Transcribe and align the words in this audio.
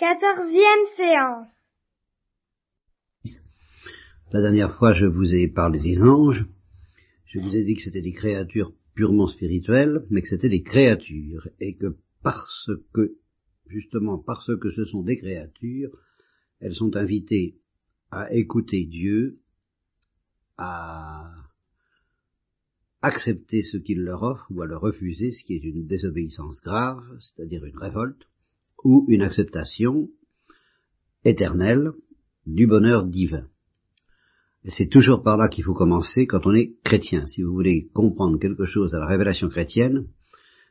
Quatorzième 0.00 0.86
séance. 0.96 1.46
La 4.32 4.40
dernière 4.40 4.74
fois, 4.78 4.94
je 4.94 5.04
vous 5.04 5.34
ai 5.34 5.46
parlé 5.46 5.78
des 5.78 6.00
anges. 6.00 6.46
Je 7.26 7.38
vous 7.38 7.54
ai 7.54 7.64
dit 7.64 7.74
que 7.74 7.82
c'était 7.82 8.00
des 8.00 8.14
créatures 8.14 8.72
purement 8.94 9.26
spirituelles, 9.26 10.06
mais 10.08 10.22
que 10.22 10.28
c'était 10.28 10.48
des 10.48 10.62
créatures, 10.62 11.46
et 11.60 11.76
que 11.76 11.98
parce 12.22 12.70
que, 12.94 13.18
justement 13.66 14.16
parce 14.16 14.50
que 14.58 14.70
ce 14.70 14.86
sont 14.86 15.02
des 15.02 15.18
créatures, 15.18 15.90
elles 16.60 16.74
sont 16.74 16.96
invitées 16.96 17.58
à 18.10 18.32
écouter 18.32 18.86
Dieu, 18.86 19.40
à 20.56 21.30
accepter 23.02 23.62
ce 23.62 23.76
qu'il 23.76 24.00
leur 24.00 24.22
offre 24.22 24.46
ou 24.48 24.62
à 24.62 24.66
le 24.66 24.78
refuser, 24.78 25.32
ce 25.32 25.44
qui 25.44 25.56
est 25.56 25.62
une 25.64 25.86
désobéissance 25.86 26.58
grave, 26.62 27.04
c'est-à-dire 27.20 27.66
une 27.66 27.76
révolte, 27.76 28.29
ou 28.84 29.04
une 29.08 29.22
acceptation 29.22 30.08
éternelle 31.24 31.92
du 32.46 32.66
bonheur 32.66 33.04
divin. 33.04 33.46
C'est 34.66 34.88
toujours 34.88 35.22
par 35.22 35.36
là 35.36 35.48
qu'il 35.48 35.64
faut 35.64 35.74
commencer 35.74 36.26
quand 36.26 36.46
on 36.46 36.54
est 36.54 36.74
chrétien. 36.84 37.26
Si 37.26 37.42
vous 37.42 37.52
voulez 37.52 37.88
comprendre 37.94 38.38
quelque 38.38 38.66
chose 38.66 38.94
à 38.94 38.98
la 38.98 39.06
révélation 39.06 39.48
chrétienne, 39.48 40.06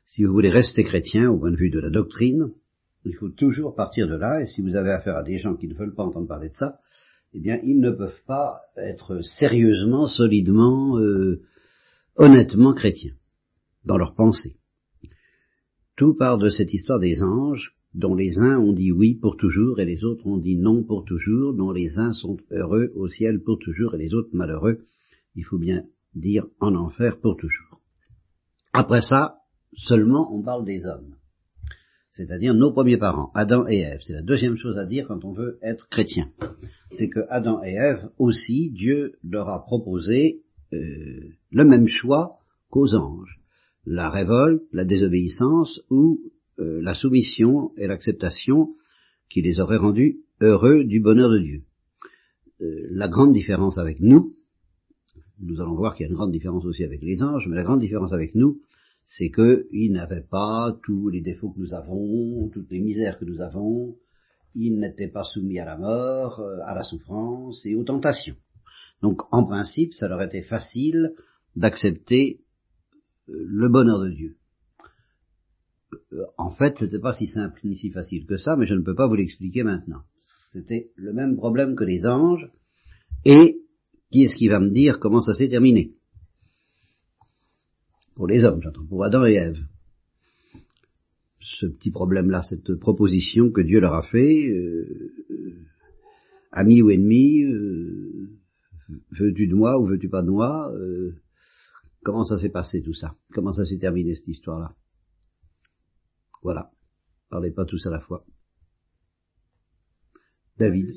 si 0.05 0.23
vous 0.23 0.31
voulez 0.31 0.49
rester 0.49 0.83
chrétien 0.83 1.29
au 1.29 1.39
point 1.39 1.51
de 1.51 1.55
vue 1.55 1.71
de 1.71 1.79
la 1.79 1.89
doctrine, 1.89 2.51
il 3.05 3.15
faut 3.15 3.29
toujours 3.29 3.75
partir 3.75 4.07
de 4.07 4.15
là, 4.15 4.41
et 4.41 4.45
si 4.45 4.61
vous 4.61 4.75
avez 4.75 4.91
affaire 4.91 5.15
à 5.15 5.23
des 5.23 5.39
gens 5.39 5.55
qui 5.55 5.67
ne 5.67 5.73
veulent 5.73 5.95
pas 5.95 6.03
entendre 6.03 6.27
parler 6.27 6.49
de 6.49 6.55
ça, 6.55 6.79
eh 7.33 7.39
bien, 7.39 7.59
ils 7.63 7.79
ne 7.79 7.91
peuvent 7.91 8.21
pas 8.25 8.61
être 8.75 9.21
sérieusement, 9.21 10.07
solidement, 10.07 10.97
euh, 10.99 11.41
honnêtement 12.15 12.73
chrétiens 12.73 13.13
dans 13.85 13.97
leur 13.97 14.13
pensée. 14.15 14.57
Tout 15.95 16.15
part 16.15 16.37
de 16.37 16.49
cette 16.49 16.73
histoire 16.73 16.99
des 16.99 17.23
anges 17.23 17.78
dont 17.93 18.15
les 18.15 18.37
uns 18.39 18.57
ont 18.57 18.73
dit 18.73 18.91
oui 18.91 19.15
pour 19.15 19.37
toujours 19.37 19.79
et 19.79 19.85
les 19.85 20.03
autres 20.03 20.25
ont 20.27 20.37
dit 20.37 20.57
non 20.57 20.83
pour 20.83 21.05
toujours, 21.05 21.53
dont 21.53 21.71
les 21.71 21.97
uns 21.97 22.13
sont 22.13 22.37
heureux 22.51 22.91
au 22.95 23.07
ciel 23.07 23.41
pour 23.41 23.59
toujours 23.59 23.95
et 23.95 23.97
les 23.97 24.13
autres 24.13 24.29
malheureux, 24.33 24.85
il 25.35 25.43
faut 25.43 25.57
bien 25.57 25.83
dire 26.15 26.45
en 26.59 26.75
enfer 26.75 27.19
pour 27.19 27.37
toujours. 27.37 27.81
Après 28.73 29.01
ça, 29.01 29.39
seulement 29.73 30.33
on 30.33 30.43
parle 30.43 30.65
des 30.65 30.85
hommes, 30.85 31.15
c'est-à-dire 32.11 32.53
nos 32.53 32.71
premiers 32.71 32.97
parents, 32.97 33.31
Adam 33.33 33.67
et 33.67 33.79
Ève. 33.79 33.99
C'est 34.01 34.13
la 34.13 34.21
deuxième 34.21 34.57
chose 34.57 34.77
à 34.77 34.85
dire 34.85 35.07
quand 35.07 35.23
on 35.25 35.33
veut 35.33 35.57
être 35.61 35.87
chrétien. 35.89 36.29
C'est 36.91 37.09
que 37.09 37.21
Adam 37.29 37.63
et 37.63 37.73
Ève 37.73 38.09
aussi, 38.17 38.71
Dieu 38.71 39.13
leur 39.23 39.49
a 39.49 39.63
proposé 39.63 40.41
euh, 40.73 40.77
le 41.51 41.65
même 41.65 41.87
choix 41.87 42.39
qu'aux 42.69 42.93
anges, 42.93 43.39
la 43.85 44.09
révolte, 44.09 44.63
la 44.71 44.85
désobéissance 44.85 45.81
ou 45.89 46.19
euh, 46.59 46.81
la 46.81 46.93
soumission 46.93 47.71
et 47.77 47.87
l'acceptation 47.87 48.75
qui 49.29 49.41
les 49.41 49.59
aurait 49.59 49.77
rendus 49.77 50.19
heureux 50.41 50.83
du 50.83 50.99
bonheur 50.99 51.29
de 51.29 51.39
Dieu. 51.39 51.63
Euh, 52.61 52.87
la 52.91 53.07
grande 53.07 53.31
différence 53.31 53.77
avec 53.77 54.01
nous, 54.01 54.35
nous 55.39 55.61
allons 55.61 55.75
voir 55.75 55.95
qu'il 55.95 56.05
y 56.05 56.07
a 56.07 56.09
une 56.09 56.17
grande 56.17 56.31
différence 56.31 56.65
aussi 56.65 56.83
avec 56.83 57.01
les 57.01 57.23
anges, 57.23 57.47
mais 57.47 57.55
la 57.55 57.63
grande 57.63 57.79
différence 57.79 58.11
avec 58.11 58.35
nous, 58.35 58.59
c'est 59.05 59.31
qu'ils 59.31 59.91
n'avaient 59.91 60.25
pas 60.29 60.77
tous 60.83 61.07
les 61.07 61.21
défauts 61.21 61.51
que 61.51 61.59
nous 61.59 61.73
avons, 61.73 62.49
toutes 62.49 62.69
les 62.71 62.79
misères 62.79 63.17
que 63.17 63.25
nous 63.25 63.39
avons, 63.41 63.95
ils 64.53 64.77
n'étaient 64.77 65.07
pas 65.07 65.23
soumis 65.23 65.59
à 65.59 65.65
la 65.65 65.77
mort, 65.77 66.41
euh, 66.41 66.57
à 66.65 66.75
la 66.75 66.83
souffrance 66.83 67.65
et 67.65 67.75
aux 67.75 67.85
tentations. 67.85 68.35
Donc 69.01 69.21
en 69.31 69.45
principe, 69.45 69.93
ça 69.93 70.09
leur 70.09 70.21
était 70.21 70.43
facile 70.43 71.13
d'accepter 71.55 72.41
le 73.27 73.69
bonheur 73.69 73.99
de 74.01 74.09
Dieu. 74.09 74.38
Euh, 76.13 76.25
en 76.37 76.51
fait, 76.51 76.77
c'était 76.77 76.99
pas 76.99 77.13
si 77.13 77.27
simple 77.27 77.59
ni 77.63 77.75
si 77.75 77.89
facile 77.89 78.25
que 78.25 78.37
ça, 78.37 78.55
mais 78.55 78.65
je 78.65 78.73
ne 78.73 78.81
peux 78.81 78.95
pas 78.95 79.07
vous 79.07 79.15
l'expliquer 79.15 79.63
maintenant. 79.63 80.01
C'était 80.51 80.91
le 80.95 81.13
même 81.13 81.35
problème 81.35 81.75
que 81.75 81.83
les 81.83 82.05
anges, 82.05 82.49
et 83.25 83.61
qui 84.11 84.23
est-ce 84.23 84.35
qui 84.35 84.47
va 84.47 84.59
me 84.59 84.69
dire 84.69 84.99
comment 84.99 85.21
ça 85.21 85.33
s'est 85.33 85.49
terminé? 85.49 85.93
Pour 88.15 88.27
les 88.27 88.43
hommes, 88.43 88.61
j'entends, 88.61 88.85
pour 88.85 89.03
Adam 89.03 89.25
et 89.25 89.33
Ève. 89.33 89.59
Ce 91.41 91.65
petit 91.65 91.91
problème-là, 91.91 92.41
cette 92.41 92.75
proposition 92.75 93.51
que 93.51 93.61
Dieu 93.61 93.79
leur 93.79 93.93
a 93.93 94.03
fait, 94.03 94.47
euh, 94.49 95.13
euh 95.31 95.53
ami 96.51 96.81
ou 96.81 96.89
ennemi, 96.89 97.43
euh, 97.43 98.27
veux-tu 99.11 99.47
de 99.47 99.53
moi 99.53 99.79
ou 99.79 99.85
veux-tu 99.85 100.09
pas 100.09 100.23
de 100.23 100.29
moi 100.29 100.73
Comment 102.01 102.23
ça 102.23 102.39
s'est 102.39 102.49
passé 102.49 102.81
tout 102.81 102.93
ça? 102.93 103.15
Comment 103.33 103.51
ça 103.51 103.65
s'est 103.65 103.77
terminé 103.77 104.15
cette 104.15 104.29
histoire-là? 104.29 104.73
Voilà. 106.41 106.71
Parlez 107.29 107.51
pas 107.51 107.65
tous 107.65 107.85
à 107.85 107.89
la 107.89 107.99
fois. 107.99 108.25
David. 110.57 110.91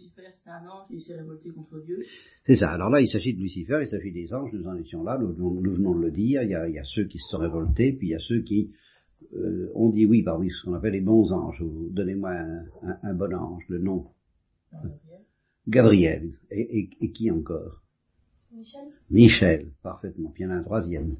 C'est 2.44 2.56
ça. 2.56 2.72
Alors 2.72 2.90
là, 2.90 3.00
il 3.00 3.08
s'agit 3.08 3.34
de 3.34 3.40
Lucifer, 3.40 3.78
il 3.80 3.88
s'agit 3.88 4.12
des 4.12 4.34
anges, 4.34 4.52
nous 4.52 4.66
en 4.66 4.76
étions 4.76 5.04
là, 5.04 5.18
nous, 5.18 5.32
venons 5.32 5.94
de 5.94 6.02
le 6.02 6.10
dire. 6.10 6.42
Il 6.42 6.50
y, 6.50 6.54
a, 6.54 6.84
ceux 6.84 7.04
qui 7.04 7.18
se 7.18 7.28
sont 7.30 7.38
révoltés, 7.38 7.92
puis 7.92 8.08
il 8.08 8.10
y 8.10 8.14
a 8.14 8.20
ceux 8.20 8.42
qui 8.42 8.72
euh, 9.34 9.70
ont 9.74 9.90
dit 9.90 10.04
oui 10.04 10.22
parmi 10.22 10.50
ce 10.50 10.64
qu'on 10.64 10.74
appelle 10.74 10.94
les 10.94 11.00
bons 11.00 11.32
anges. 11.32 11.62
Donnez-moi 11.90 12.32
un, 13.02 13.14
bon 13.14 13.32
ange, 13.34 13.62
le 13.68 13.78
nom. 13.78 14.08
Gabriel. 15.68 16.32
Et, 16.50 17.12
qui 17.12 17.30
encore? 17.30 17.82
Michel. 18.50 18.88
Michel, 19.10 19.72
parfaitement. 19.82 20.30
Puis 20.30 20.42
il 20.42 20.46
y 20.46 20.50
en 20.50 20.52
a 20.52 20.56
un 20.56 20.64
troisième. 20.64 21.16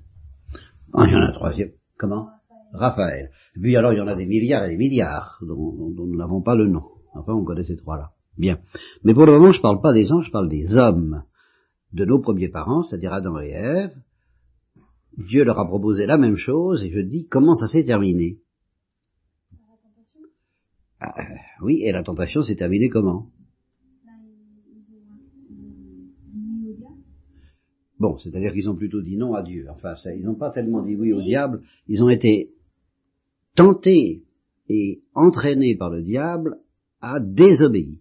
Ah, 0.92 1.04
il 1.06 1.12
y 1.12 1.16
en 1.16 1.20
a 1.20 1.28
un 1.28 1.32
troisième. 1.32 1.72
Comment? 1.96 2.28
Raphaël. 2.72 3.30
Et 3.56 3.60
puis 3.60 3.76
alors 3.76 3.92
il 3.92 3.98
y 3.98 4.00
en 4.00 4.06
a 4.06 4.16
des 4.16 4.26
milliards 4.26 4.64
et 4.64 4.70
des 4.70 4.76
milliards 4.76 5.38
dont, 5.46 5.92
nous 5.96 6.16
n'avons 6.16 6.42
pas 6.42 6.54
le 6.54 6.66
nom. 6.66 6.84
Enfin, 7.14 7.34
on 7.34 7.44
connaît 7.44 7.64
ces 7.64 7.76
trois-là. 7.76 8.12
Bien. 8.38 8.58
Mais 9.04 9.12
pour 9.12 9.26
le 9.26 9.32
moment, 9.32 9.52
je 9.52 9.58
ne 9.58 9.62
parle 9.62 9.80
pas 9.80 9.92
des 9.92 10.10
anges, 10.12 10.26
je 10.26 10.30
parle 10.30 10.48
des 10.48 10.78
hommes, 10.78 11.22
de 11.92 12.04
nos 12.06 12.20
premiers 12.20 12.48
parents, 12.48 12.82
c'est-à-dire 12.82 13.12
Adam 13.12 13.38
et 13.38 13.50
Ève. 13.50 13.94
Dieu 15.18 15.44
leur 15.44 15.58
a 15.58 15.66
proposé 15.66 16.06
la 16.06 16.16
même 16.16 16.36
chose, 16.36 16.82
et 16.82 16.90
je 16.90 17.00
dis, 17.00 17.26
comment 17.28 17.54
ça 17.54 17.68
s'est 17.68 17.84
terminé? 17.84 18.38
Ah, 21.00 21.12
Oui, 21.60 21.82
et 21.82 21.92
la 21.92 22.02
tentation 22.02 22.42
s'est 22.42 22.56
terminée 22.56 22.88
comment? 22.88 23.26
Bon, 27.98 28.18
c'est-à-dire 28.18 28.52
qu'ils 28.52 28.68
ont 28.68 28.74
plutôt 28.74 29.02
dit 29.02 29.16
non 29.16 29.34
à 29.34 29.42
Dieu. 29.42 29.66
Enfin, 29.70 29.94
ça, 29.94 30.12
ils 30.14 30.24
n'ont 30.24 30.34
pas 30.34 30.50
tellement 30.50 30.82
dit 30.82 30.96
oui 30.96 31.12
au 31.12 31.20
diable, 31.20 31.62
ils 31.86 32.02
ont 32.02 32.08
été 32.08 32.50
tentés 33.54 34.24
et 34.68 35.02
entraînés 35.14 35.76
par 35.76 35.90
le 35.90 36.02
diable 36.02 36.58
à 37.00 37.20
désobéir. 37.20 37.98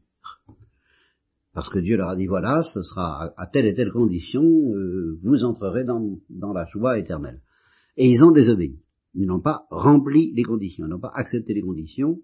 Parce 1.53 1.69
que 1.69 1.79
Dieu 1.79 1.97
leur 1.97 2.09
a 2.09 2.15
dit, 2.15 2.27
voilà, 2.27 2.63
ce 2.63 2.81
sera 2.83 3.33
à 3.35 3.47
telle 3.47 3.65
et 3.65 3.73
telle 3.73 3.91
condition, 3.91 4.43
euh, 4.43 5.19
vous 5.21 5.43
entrerez 5.43 5.83
dans, 5.83 6.17
dans 6.29 6.53
la 6.53 6.65
joie 6.67 6.97
éternelle. 6.97 7.41
Et 7.97 8.09
ils 8.09 8.23
ont 8.23 8.31
désobéi. 8.31 8.79
Ils 9.13 9.27
n'ont 9.27 9.41
pas 9.41 9.65
rempli 9.69 10.31
les 10.33 10.43
conditions, 10.43 10.85
ils 10.85 10.89
n'ont 10.89 10.99
pas 10.99 11.11
accepté 11.13 11.53
les 11.53 11.61
conditions. 11.61 12.19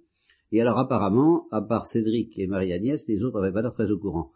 Et 0.53 0.61
alors 0.61 0.77
apparemment, 0.77 1.47
à 1.51 1.61
part 1.61 1.87
Cédric 1.87 2.39
et 2.39 2.47
Marie-Agnès, 2.47 3.05
les 3.07 3.21
autres 3.21 3.41
n'avaient 3.41 3.53
pas 3.53 3.61
l'air 3.61 3.73
très 3.73 3.91
au 3.91 3.99
courant. 3.99 4.31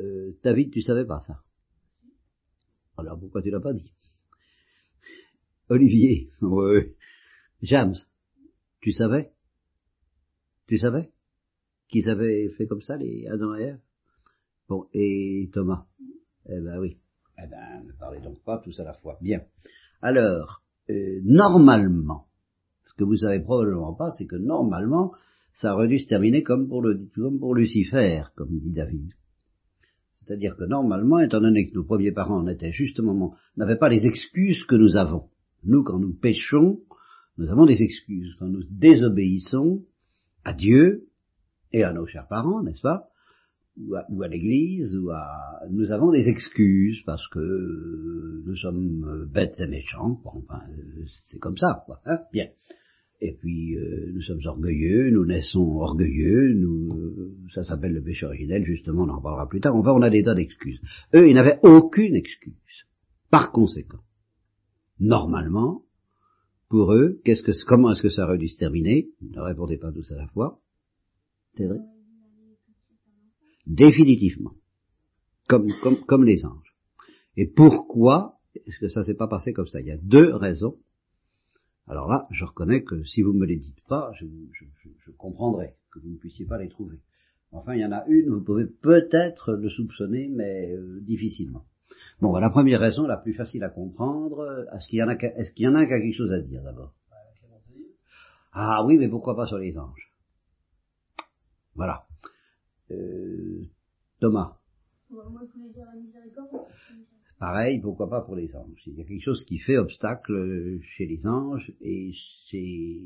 Euh, 0.00 0.32
David, 0.42 0.72
tu 0.72 0.82
savais 0.82 1.04
pas 1.04 1.20
ça? 1.20 1.42
Alors 2.96 3.18
pourquoi 3.18 3.42
tu 3.42 3.50
l'as 3.50 3.60
pas 3.60 3.72
dit? 3.72 3.92
Olivier, 5.68 6.30
oui. 6.42 6.94
James, 7.62 7.94
tu 8.80 8.92
savais? 8.92 9.32
Tu 10.66 10.78
savais? 10.78 11.10
Qu'ils 11.88 12.08
avaient 12.08 12.48
fait 12.56 12.66
comme 12.66 12.80
ça, 12.80 12.96
les 12.96 13.26
Adam 13.26 13.54
et 13.56 13.62
Ève? 13.62 13.80
Bon, 14.68 14.86
et 14.94 15.50
Thomas? 15.52 15.86
Eh 16.48 16.60
ben 16.60 16.78
oui. 16.78 16.96
Eh 17.38 17.46
ben, 17.48 17.84
ne 17.84 17.92
parlez 17.92 18.20
donc 18.20 18.42
pas 18.44 18.58
tous 18.58 18.78
à 18.80 18.84
la 18.84 18.94
fois. 18.94 19.18
Bien. 19.20 19.42
Alors, 20.00 20.62
euh, 20.88 21.20
normalement, 21.24 22.26
ce 22.84 22.94
que 22.94 23.04
vous 23.04 23.16
savez 23.16 23.40
probablement 23.40 23.94
pas, 23.94 24.10
c'est 24.12 24.26
que 24.26 24.36
normalement, 24.36 25.12
ça 25.52 25.74
aurait 25.74 25.88
dû 25.88 25.98
se 25.98 26.08
terminer 26.08 26.42
comme 26.42 26.68
pour, 26.68 26.80
le, 26.80 27.08
comme 27.14 27.38
pour 27.38 27.54
Lucifer, 27.54 28.22
comme 28.36 28.58
dit 28.58 28.72
David. 28.72 29.12
C'est-à-dire 30.12 30.56
que 30.56 30.64
normalement, 30.64 31.18
étant 31.18 31.40
donné 31.40 31.68
que 31.68 31.74
nos 31.74 31.84
premiers 31.84 32.12
parents 32.12 32.42
n'avaient 32.42 33.78
pas 33.78 33.88
les 33.88 34.06
excuses 34.06 34.64
que 34.64 34.76
nous 34.76 34.96
avons. 34.96 35.28
Nous, 35.64 35.82
quand 35.82 35.98
nous 35.98 36.14
péchons, 36.14 36.80
nous 37.40 37.50
avons 37.50 37.64
des 37.64 37.82
excuses. 37.82 38.34
Quand 38.38 38.48
nous 38.48 38.64
désobéissons 38.70 39.82
à 40.44 40.52
Dieu 40.52 41.08
et 41.72 41.84
à 41.84 41.92
nos 41.92 42.06
chers 42.06 42.28
parents, 42.28 42.62
n'est-ce 42.62 42.82
pas? 42.82 43.08
Ou 43.78 44.22
à, 44.22 44.28
l'Église, 44.28 44.94
ou 44.94 45.08
à, 45.10 45.62
nous 45.70 45.90
avons 45.90 46.12
des 46.12 46.28
excuses 46.28 47.02
parce 47.06 47.26
que 47.28 48.42
nous 48.44 48.56
sommes 48.56 49.26
bêtes 49.32 49.58
et 49.58 49.66
méchants. 49.66 50.20
Enfin, 50.24 50.60
c'est 51.24 51.38
comme 51.38 51.56
ça, 51.56 51.82
quoi. 51.86 52.00
Hein 52.04 52.18
Bien. 52.30 52.48
Et 53.22 53.32
puis 53.32 53.76
euh, 53.76 54.12
nous 54.12 54.22
sommes 54.22 54.40
orgueilleux, 54.44 55.10
nous 55.10 55.24
naissons 55.24 55.78
orgueilleux, 55.78 56.54
nous, 56.54 57.34
ça 57.54 57.62
s'appelle 57.62 57.92
le 57.92 58.02
péché 58.02 58.26
originel, 58.26 58.64
justement, 58.64 59.04
on 59.04 59.08
en 59.08 59.20
parlera 59.22 59.48
plus 59.48 59.60
tard. 59.60 59.76
Enfin, 59.76 59.92
on 59.92 60.02
a 60.02 60.10
des 60.10 60.24
tas 60.24 60.34
d'excuses. 60.34 60.80
Eux, 61.14 61.28
ils 61.28 61.34
n'avaient 61.34 61.60
aucune 61.62 62.16
excuse. 62.16 62.54
Par 63.30 63.50
conséquent, 63.52 64.00
normalement, 64.98 65.84
pour 66.70 66.94
eux, 66.94 67.20
qu'est-ce 67.24 67.42
que, 67.42 67.50
comment 67.66 67.90
est-ce 67.90 68.00
que 68.00 68.08
ça 68.08 68.24
aurait 68.24 68.38
dû 68.38 68.48
se 68.48 68.56
terminer? 68.56 69.10
Ne 69.20 69.40
répondez 69.40 69.76
pas 69.76 69.92
tous 69.92 70.10
à 70.12 70.14
la 70.14 70.28
fois. 70.28 70.60
Cédric? 71.56 71.82
Définitivement. 73.66 74.52
Comme, 75.48 76.24
les 76.24 76.46
anges. 76.46 76.76
Et 77.36 77.48
pourquoi 77.48 78.38
est-ce 78.54 78.78
que 78.78 78.88
ça 78.88 79.04
s'est 79.04 79.14
pas 79.14 79.26
passé 79.26 79.52
comme 79.52 79.66
ça? 79.66 79.80
Il 79.80 79.88
y 79.88 79.90
a 79.90 79.98
deux 79.98 80.32
raisons. 80.32 80.78
Alors 81.88 82.08
là, 82.08 82.28
je 82.30 82.44
reconnais 82.44 82.84
que 82.84 83.02
si 83.02 83.22
vous 83.22 83.32
me 83.32 83.46
les 83.46 83.56
dites 83.56 83.80
pas, 83.88 84.12
je, 84.20 84.26
je, 84.52 84.64
je 85.04 85.10
comprendrai 85.10 85.74
que 85.90 85.98
vous 85.98 86.08
ne 86.08 86.18
puissiez 86.18 86.46
pas 86.46 86.58
les 86.58 86.68
trouver. 86.68 87.00
Enfin, 87.50 87.74
il 87.74 87.80
y 87.80 87.84
en 87.84 87.90
a 87.90 88.06
une, 88.06 88.30
vous 88.30 88.44
pouvez 88.44 88.66
peut-être 88.66 89.54
le 89.54 89.68
soupçonner, 89.70 90.28
mais 90.28 90.72
euh, 90.72 91.00
difficilement. 91.00 91.64
Bon, 92.20 92.36
la 92.36 92.50
première 92.50 92.80
raison, 92.80 93.06
la 93.06 93.16
plus 93.16 93.34
facile 93.34 93.64
à 93.64 93.68
comprendre, 93.68 94.68
est-ce 94.74 94.86
qu'il 94.88 94.98
y 94.98 95.02
en 95.02 95.08
a, 95.08 95.14
est-ce 95.14 95.52
qu'il 95.52 95.64
y 95.64 95.68
en 95.68 95.74
a 95.74 95.86
qui 95.86 95.92
a 95.92 96.00
quelque 96.00 96.16
chose 96.16 96.32
à 96.32 96.40
dire 96.40 96.62
d'abord? 96.62 96.92
Ah 98.52 98.84
oui, 98.84 98.98
mais 98.98 99.08
pourquoi 99.08 99.36
pas 99.36 99.46
sur 99.46 99.58
les 99.58 99.78
anges? 99.78 100.12
Voilà. 101.74 102.06
Euh, 102.90 103.62
Thomas? 104.20 104.56
Pareil, 107.38 107.80
pourquoi 107.80 108.10
pas 108.10 108.20
pour 108.20 108.36
les 108.36 108.54
anges? 108.54 108.82
Il 108.86 108.96
y 108.96 109.00
a 109.00 109.04
quelque 109.04 109.22
chose 109.22 109.44
qui 109.44 109.58
fait 109.58 109.78
obstacle 109.78 110.78
chez 110.82 111.06
les 111.06 111.26
anges 111.26 111.72
et 111.80 112.12
c'est 112.50 113.00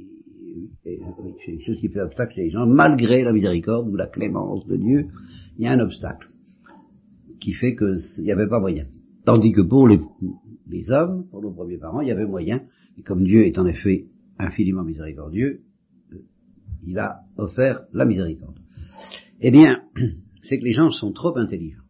quelque 0.83 1.65
chose 1.65 1.79
qui 1.79 1.89
fait 1.89 2.01
obstacle 2.01 2.35
chez 2.35 2.43
les 2.49 2.57
anges, 2.57 2.69
malgré 2.69 3.23
la 3.23 3.33
miséricorde 3.33 3.89
ou 3.89 3.97
la 3.97 4.09
clémence 4.09 4.67
de 4.67 4.77
Dieu, 4.77 5.09
il 5.57 5.65
y 5.65 5.69
a 5.69 5.73
un 5.73 5.81
obstacle 5.81 6.29
qui 7.45 7.53
fait 7.53 7.77
qu'il 7.77 8.25
n'y 8.25 8.33
avait 8.33 8.49
pas 8.49 8.59
moyen. 8.59 8.87
Tandis 9.27 9.53
que 9.53 9.61
pour 9.61 9.87
les, 9.87 10.01
hommes, 10.91 11.29
pour 11.31 11.43
nos 11.43 11.53
premiers 11.53 11.77
parents, 11.77 12.01
il 12.01 12.09
y 12.09 12.11
avait 12.11 12.25
moyen, 12.25 12.63
et 12.97 13.03
comme 13.03 13.23
Dieu 13.23 13.45
est 13.45 13.59
en 13.59 13.67
effet 13.67 14.07
infiniment 14.39 14.83
miséricordieux, 14.83 15.61
il 16.87 16.99
a 16.99 17.21
offert 17.37 17.85
la 17.93 18.07
miséricorde. 18.07 18.59
Eh 19.41 19.51
bien, 19.51 19.83
c'est 20.43 20.59
que 20.59 20.65
les 20.65 20.73
gens 20.73 20.91
sont 20.91 21.13
trop 21.13 21.37
intelligents. 21.37 21.83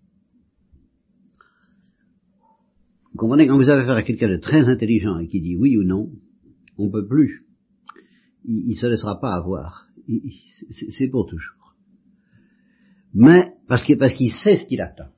Vous 3.13 3.19
comprenez, 3.19 3.47
quand 3.47 3.57
vous 3.57 3.69
avez 3.69 3.83
affaire 3.83 3.97
à 3.97 4.03
quelqu'un 4.03 4.29
de 4.29 4.39
très 4.39 4.69
intelligent 4.69 5.19
et 5.19 5.29
qui 5.29 5.41
dit 5.41 5.57
oui 5.57 5.77
ou 5.77 5.85
non, 5.85 6.11
on 6.79 6.87
ne 6.87 6.91
peut 6.91 7.07
plus. 7.07 7.47
Il 8.45 8.71
ne 8.71 8.75
se 8.75 8.89
laissera 8.89 9.21
pas 9.21 9.35
avoir. 9.35 9.87
C'est 10.91 11.09
pour 11.09 11.27
toujours. 11.27 11.77
Mais, 13.15 13.53
parce 13.69 13.85
qu'il 13.85 14.33
sait 14.33 14.57
ce 14.57 14.67
qu'il 14.67 14.81
attend. 14.81 15.11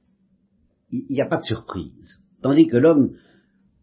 Il 1.09 1.15
n'y 1.15 1.21
a 1.21 1.27
pas 1.27 1.39
de 1.39 1.45
surprise. 1.45 2.19
Tandis 2.43 2.67
que 2.67 2.77
l'homme, 2.77 3.17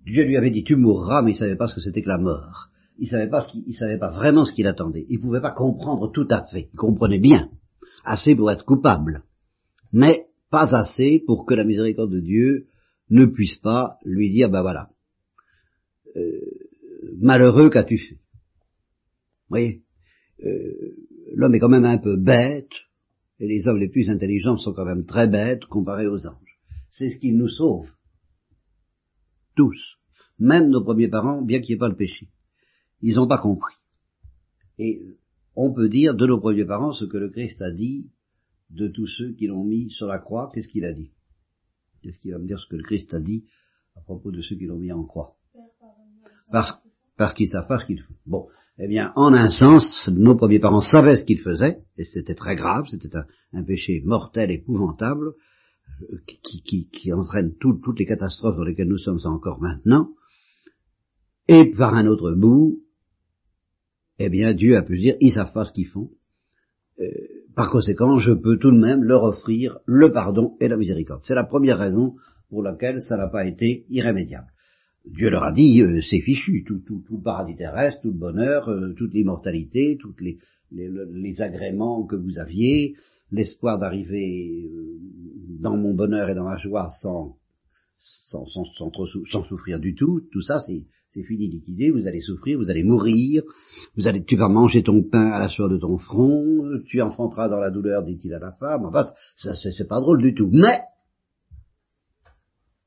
Dieu 0.06 0.24
lui 0.24 0.38
avait 0.38 0.52
dit 0.52 0.64
tu 0.64 0.76
mourras, 0.76 1.22
mais 1.22 1.32
il 1.32 1.36
ne 1.36 1.40
savait 1.40 1.56
pas 1.56 1.68
ce 1.68 1.76
que 1.76 1.82
c'était 1.82 2.02
que 2.02 2.10
la 2.10 2.18
mort. 2.18 2.70
Il 3.00 3.08
qu'il, 3.08 3.74
savait 3.74 3.98
pas 3.98 4.12
vraiment 4.12 4.46
ce 4.46 4.54
qu'il 4.54 4.68
attendait. 4.68 5.06
Il 5.10 5.18
ne 5.18 5.22
pouvait 5.22 5.42
pas 5.42 5.52
comprendre 5.52 6.12
tout 6.12 6.28
à 6.30 6.46
fait. 6.46 6.70
Il 6.74 6.78
comprenait 6.78 7.20
bien. 7.20 7.50
Assez 8.04 8.36
pour 8.36 8.52
être 8.52 8.66
coupable. 8.66 9.24
Mais 9.92 10.28
pas 10.50 10.76
assez 10.76 11.24
pour 11.26 11.46
que 11.46 11.56
la 11.56 11.64
miséricorde 11.64 12.12
de 12.12 12.20
Dieu 12.20 12.68
ne 13.10 13.26
puisse 13.26 13.58
pas 13.58 13.98
lui 14.06 14.32
dire, 14.32 14.50
ben 14.50 14.62
voilà, 14.62 14.90
euh, 16.16 16.40
malheureux 17.20 17.70
qu'as-tu 17.70 17.98
fait? 17.98 18.16
Vous 18.16 19.50
voyez, 19.50 19.82
euh, 20.44 20.96
l'homme 21.34 21.56
est 21.56 21.60
quand 21.60 21.70
même 21.70 21.86
un 21.86 21.98
peu 21.98 22.18
bête, 22.18 22.72
et 23.40 23.48
les 23.48 23.68
hommes 23.68 23.80
les 23.80 23.90
plus 23.90 24.10
intelligents 24.10 24.58
sont 24.58 24.74
quand 24.74 24.86
même 24.86 25.06
très 25.06 25.28
bêtes 25.28 25.66
comparés 25.66 26.08
aux 26.08 26.28
anges. 26.28 26.53
C'est 26.94 27.10
ce 27.10 27.18
qui 27.18 27.32
nous 27.32 27.48
sauve. 27.48 27.90
Tous. 29.56 29.98
Même 30.38 30.70
nos 30.70 30.84
premiers 30.84 31.08
parents, 31.08 31.42
bien 31.42 31.60
qu'il 31.60 31.70
n'y 31.70 31.76
ait 31.78 31.80
pas 31.80 31.90
le 31.90 31.96
péché. 31.96 32.30
Ils 33.02 33.16
n'ont 33.16 33.28
pas 33.28 33.40
compris. 33.40 33.74
Et 34.78 35.02
on 35.56 35.74
peut 35.74 35.90
dire 35.90 36.14
de 36.14 36.28
nos 36.28 36.40
premiers 36.40 36.66
parents 36.66 36.92
ce 36.92 37.06
que 37.06 37.18
le 37.18 37.30
Christ 37.30 37.64
a 37.64 37.72
dit 37.72 38.12
de 38.70 38.88
tous 38.88 39.08
ceux 39.08 39.34
qui 39.34 39.48
l'ont 39.48 39.64
mis 39.64 39.90
sur 39.90 40.06
la 40.06 40.20
croix. 40.20 40.52
Qu'est-ce 40.54 40.68
qu'il 40.68 40.86
a 40.86 40.94
dit? 40.94 41.12
Qu'est-ce 42.04 42.20
qu'il 42.20 42.32
va 42.32 42.38
me 42.38 42.46
dire 42.46 42.60
ce 42.60 42.68
que 42.68 42.76
le 42.76 42.84
Christ 42.84 43.12
a 43.16 43.20
dit 43.20 43.44
à 43.96 44.02
propos 44.02 44.32
de 44.32 44.42
ceux 44.44 44.56
qui 44.56 44.68
l'ont 44.68 44.78
mis 44.78 44.92
en 44.92 45.04
croix? 45.04 45.36
Parce, 46.52 46.80
parce 47.18 47.34
qu'ils 47.34 47.50
savent 47.50 47.68
pas 47.68 47.80
ce 47.80 47.88
qu'ils 47.88 48.02
font. 48.02 48.14
Bon, 48.28 48.48
eh 48.78 48.88
bien, 48.88 49.14
en 49.16 49.34
un 49.34 49.50
sens, 49.50 50.08
nos 50.10 50.36
premiers 50.36 50.60
parents 50.60 50.82
savaient 50.82 51.16
ce 51.16 51.24
qu'ils 51.24 51.40
faisaient, 51.40 51.80
et 51.98 52.06
c'était 52.06 52.36
très 52.36 52.56
grave, 52.56 52.86
c'était 52.92 53.18
un, 53.52 53.64
péché 53.64 54.02
mortel, 54.06 54.52
épouvantable, 54.52 55.34
qui, 56.44 56.62
qui, 56.64 56.88
qui 56.90 57.14
entraîne 57.14 57.56
toutes 57.60 58.00
les 58.00 58.06
catastrophes 58.06 58.58
dans 58.58 58.64
lesquelles 58.64 58.88
nous 58.88 58.98
sommes 58.98 59.20
encore 59.26 59.62
maintenant. 59.62 60.10
Et 61.48 61.72
par 61.72 61.94
un 61.94 62.08
autre 62.08 62.32
bout, 62.32 62.82
eh 64.20 64.30
bien, 64.30 64.54
Dieu 64.54 64.78
a 64.78 64.84
pu 64.84 64.98
dire, 64.98 65.16
ils 65.20 65.32
savent 65.32 65.54
pas 65.54 65.66
ce 65.66 65.74
qu'ils 65.74 65.88
font. 65.88 66.10
Euh, 67.00 67.06
par 67.56 67.70
conséquent, 67.70 68.18
je 68.18 68.32
peux 68.32 68.58
tout 68.58 68.72
de 68.72 68.80
même 68.80 69.04
leur 69.04 69.24
offrir 69.24 69.80
le 69.86 70.12
pardon 70.12 70.56
et 70.60 70.68
la 70.68 70.78
miséricorde. 70.78 71.22
C'est 71.24 71.36
la 71.36 71.44
première 71.44 71.78
raison 71.78 72.16
pour 72.50 72.64
laquelle 72.64 73.02
ça 73.02 73.18
n'a 73.18 73.28
pas 73.28 73.46
été 73.46 73.86
irrémédiable. 73.90 74.48
Dieu 75.06 75.30
leur 75.30 75.44
a 75.44 75.52
dit, 75.52 75.82
euh, 75.82 76.02
c'est 76.02 76.22
fichu, 76.22 76.64
tout, 76.66 76.80
tout, 76.80 77.04
tout, 77.06 77.18
le 77.18 77.24
paradis 77.24 77.56
terrestre, 77.56 78.02
tout 78.02 78.12
le 78.12 78.18
bonheur, 78.18 78.70
euh, 78.70 78.94
toute 78.94 79.14
l'immortalité, 79.14 79.98
tous 80.00 80.16
les, 80.20 80.38
les, 80.72 80.90
les, 81.12 81.42
agréments 81.42 82.06
que 82.06 82.16
vous 82.16 82.40
aviez, 82.40 82.96
l'espoir 83.34 83.80
d'arriver 83.80 84.70
euh, 84.72 85.00
dans 85.60 85.76
mon 85.76 85.94
bonheur 85.94 86.30
et 86.30 86.36
dans 86.36 86.46
ma 86.46 86.58
joie 86.58 86.88
sans, 87.02 87.38
sans, 88.00 88.46
trop, 88.92 89.08
sans 89.32 89.44
souffrir 89.46 89.80
du 89.80 89.96
tout, 89.96 90.22
tout 90.32 90.42
ça 90.42 90.60
c'est 90.60 90.86
c'est 91.14 91.24
fini 91.24 91.48
liquidé, 91.48 91.92
vous 91.92 92.08
allez 92.08 92.22
souffrir, 92.22 92.58
vous 92.58 92.70
allez 92.70 92.84
mourir, 92.84 93.44
vous 93.96 94.08
allez, 94.08 94.24
tu 94.24 94.36
vas 94.36 94.50
manger 94.50 94.82
ton 94.82 95.04
pain 95.04 95.30
à 95.30 95.40
la 95.40 95.48
sueur 95.48 95.70
de 95.70 95.78
ton 95.78 96.00
front, 96.00 96.82
tu 96.88 97.02
enfanteras 97.02 97.50
dans 97.50 97.60
la 97.60 97.70
douleur, 97.70 98.04
dit-il 98.04 98.34
à 98.34 98.40
la 98.40 98.52
femme, 98.54 98.86
enfin, 98.86 99.06
ça, 99.38 99.54
c'est 99.56 99.88
pas 99.88 100.02
drôle 100.02 100.24
du 100.24 100.34
tout. 100.34 100.50
Mais, 100.52 100.82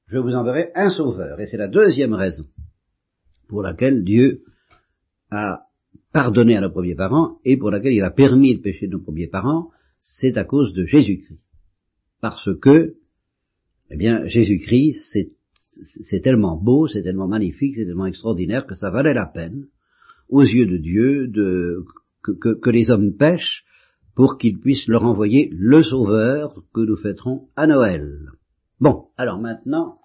je 0.09 0.19
vous 0.19 0.35
enverrai 0.35 0.73
un 0.75 0.91
sauveur, 0.91 1.41
et 1.41 1.47
c'est 1.47 1.57
la 1.57 1.69
deuxième 1.69 2.15
raison 2.15 2.45
pour 3.49 3.63
laquelle 3.63 4.03
Dieu 4.03 4.43
a 5.31 5.67
pardonné 6.13 6.57
à 6.57 6.61
nos 6.61 6.71
premiers 6.71 6.97
parents, 6.97 7.39
et 7.45 7.57
pour 7.57 7.71
laquelle 7.71 7.93
il 7.93 8.03
a 8.03 8.11
permis 8.11 8.55
le 8.55 8.61
péché 8.61 8.89
de 8.89 8.93
nos 8.93 9.03
premiers 9.03 9.29
parents, 9.29 9.71
c'est 10.07 10.39
à 10.39 10.45
cause 10.45 10.73
de 10.73 10.87
Jésus-Christ. 10.87 11.41
Parce 12.21 12.49
que, 12.61 12.95
eh 13.91 13.97
bien, 13.97 14.27
Jésus-Christ, 14.27 15.19
c'est 16.03 16.21
tellement 16.21 16.57
beau, 16.57 16.87
c'est 16.87 17.03
tellement 17.03 17.29
magnifique, 17.29 17.75
c'est 17.77 17.85
tellement 17.85 18.07
extraordinaire 18.07 18.67
que 18.67 18.75
ça 18.75 18.91
valait 18.91 19.15
la 19.15 19.27
peine, 19.27 19.67
aux 20.29 20.43
yeux 20.43 20.67
de 20.67 20.77
Dieu, 20.79 21.31
que, 22.23 22.71
les 22.71 22.91
hommes 22.91 23.17
pêchent 23.17 23.65
pour 24.15 24.39
qu'ils 24.39 24.59
puissent 24.59 24.89
leur 24.89 25.05
envoyer 25.05 25.51
le 25.53 25.83
Sauveur 25.83 26.63
que 26.73 26.81
nous 26.81 26.97
fêterons 26.97 27.49
à 27.57 27.67
Noël. 27.67 28.31
Bon, 28.81 29.09
alors 29.17 29.39
maintenant, 29.39 29.99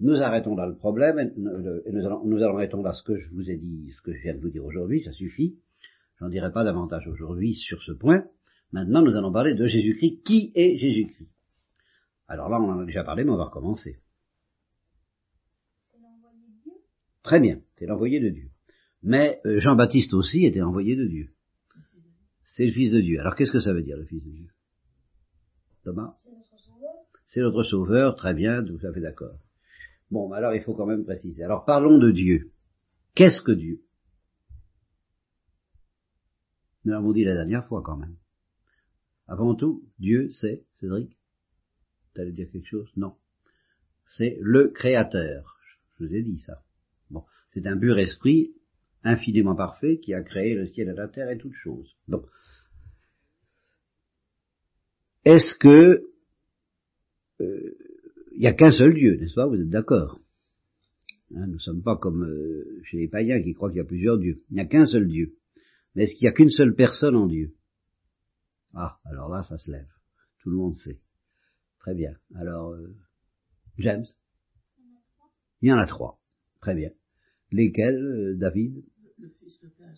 nous 0.00 0.20
arrêtons 0.22 0.54
là 0.54 0.66
le 0.66 0.76
problème 0.76 1.18
et 1.18 1.92
nous 1.92 2.06
allons, 2.06 2.24
nous 2.24 2.42
allons 2.42 2.56
arrêtons 2.56 2.82
là 2.82 2.92
ce 2.92 3.02
que 3.02 3.18
je 3.18 3.28
vous 3.30 3.50
ai 3.50 3.56
dit, 3.56 3.90
ce 3.96 4.02
que 4.02 4.12
je 4.12 4.22
viens 4.22 4.34
de 4.34 4.40
vous 4.40 4.50
dire 4.50 4.64
aujourd'hui, 4.64 5.00
ça 5.00 5.12
suffit. 5.12 5.56
J'en 6.20 6.28
dirai 6.28 6.52
pas 6.52 6.64
davantage 6.64 7.08
aujourd'hui 7.08 7.54
sur 7.54 7.82
ce 7.82 7.92
point. 7.92 8.24
Maintenant, 8.72 9.02
nous 9.02 9.16
allons 9.16 9.32
parler 9.32 9.54
de 9.54 9.66
Jésus-Christ. 9.66 10.22
Qui 10.24 10.52
est 10.54 10.76
Jésus-Christ? 10.76 11.30
Alors 12.26 12.48
là, 12.48 12.60
on 12.60 12.70
en 12.70 12.80
a 12.80 12.84
déjà 12.84 13.04
parlé, 13.04 13.24
mais 13.24 13.30
on 13.30 13.36
va 13.36 13.46
recommencer. 13.46 14.00
Très 17.22 17.40
bien, 17.40 17.60
c'est 17.76 17.86
l'envoyé 17.86 18.20
de 18.20 18.28
Dieu. 18.30 18.50
Mais 19.02 19.40
euh, 19.44 19.60
Jean-Baptiste 19.60 20.14
aussi 20.14 20.44
était 20.44 20.62
envoyé 20.62 20.96
de 20.96 21.06
Dieu. 21.06 21.30
C'est 22.44 22.66
le 22.66 22.72
Fils 22.72 22.92
de 22.92 23.00
Dieu. 23.00 23.20
Alors 23.20 23.34
qu'est-ce 23.34 23.52
que 23.52 23.60
ça 23.60 23.72
veut 23.72 23.82
dire 23.82 23.96
le 23.96 24.04
Fils 24.04 24.24
de 24.24 24.30
Dieu? 24.30 24.48
Thomas? 25.84 26.16
C'est 27.26 27.40
notre 27.40 27.62
sauveur, 27.62 28.16
très 28.16 28.32
bien, 28.32 28.64
tout 28.64 28.78
à 28.86 28.92
fait 28.92 29.00
d'accord. 29.00 29.38
Bon, 30.10 30.32
alors 30.32 30.54
il 30.54 30.62
faut 30.62 30.74
quand 30.74 30.86
même 30.86 31.04
préciser. 31.04 31.44
Alors 31.44 31.66
parlons 31.66 31.98
de 31.98 32.10
Dieu. 32.10 32.50
Qu'est-ce 33.14 33.42
que 33.42 33.52
Dieu? 33.52 33.82
Nous 36.84 36.92
l'avons 36.92 37.12
dit 37.12 37.24
la 37.24 37.34
dernière 37.34 37.66
fois 37.66 37.82
quand 37.82 37.96
même. 37.96 38.16
Avant 39.28 39.54
tout, 39.54 39.84
Dieu, 39.98 40.30
c'est, 40.32 40.64
Cédric 40.80 41.10
Tu 42.14 42.20
allais 42.20 42.32
dire 42.32 42.50
quelque 42.50 42.66
chose? 42.66 42.90
Non. 42.96 43.14
C'est 44.06 44.38
le 44.40 44.68
Créateur. 44.68 45.58
Je 45.98 46.04
vous 46.04 46.14
ai 46.14 46.22
dit 46.22 46.38
ça. 46.38 46.62
Bon, 47.10 47.22
c'est 47.50 47.66
un 47.66 47.76
pur 47.78 47.98
esprit 47.98 48.52
infiniment 49.04 49.54
parfait 49.54 49.98
qui 49.98 50.14
a 50.14 50.22
créé 50.22 50.54
le 50.54 50.66
ciel 50.66 50.88
et 50.88 50.94
la 50.94 51.08
terre 51.08 51.30
et 51.30 51.38
toutes 51.38 51.54
choses. 51.54 51.94
Donc, 52.08 52.24
est-ce 55.24 55.54
que 55.58 56.04
il 57.40 57.46
euh, 57.46 57.76
n'y 58.36 58.46
a 58.46 58.54
qu'un 58.54 58.70
seul 58.70 58.94
Dieu, 58.94 59.16
n'est-ce 59.16 59.34
pas? 59.34 59.46
Vous 59.46 59.60
êtes 59.60 59.68
d'accord? 59.68 60.20
Hein, 61.34 61.46
Nous 61.46 61.54
ne 61.54 61.58
sommes 61.58 61.82
pas 61.82 61.96
comme 61.96 62.24
euh, 62.24 62.80
chez 62.84 62.96
les 62.96 63.08
païens 63.08 63.42
qui 63.42 63.52
croient 63.52 63.68
qu'il 63.68 63.78
y 63.78 63.82
a 63.82 63.84
plusieurs 63.84 64.18
dieux. 64.18 64.42
Il 64.50 64.54
n'y 64.54 64.60
a 64.60 64.66
qu'un 64.66 64.86
seul 64.86 65.06
Dieu. 65.06 65.34
Mais 65.94 66.04
est-ce 66.04 66.14
qu'il 66.14 66.24
n'y 66.26 66.30
a 66.30 66.32
qu'une 66.32 66.50
seule 66.50 66.74
personne 66.74 67.14
en 67.14 67.26
Dieu? 67.26 67.52
Ah, 68.74 68.98
alors 69.04 69.28
là, 69.28 69.42
ça 69.42 69.58
se 69.58 69.70
lève. 69.70 69.88
Tout 70.40 70.50
le 70.50 70.56
monde 70.56 70.74
sait. 70.74 71.00
Très 71.78 71.94
bien. 71.94 72.16
Alors, 72.34 72.72
euh, 72.72 72.96
James? 73.78 74.06
Il 75.62 75.68
y 75.68 75.72
en 75.72 75.78
a 75.78 75.86
trois. 75.86 76.20
Très 76.60 76.74
bien. 76.74 76.90
Lesquels, 77.50 77.96
euh, 77.96 78.36
David? 78.36 78.84
Le 79.18 79.28
Fils, 79.30 79.58
le 79.62 79.70
Père, 79.70 79.94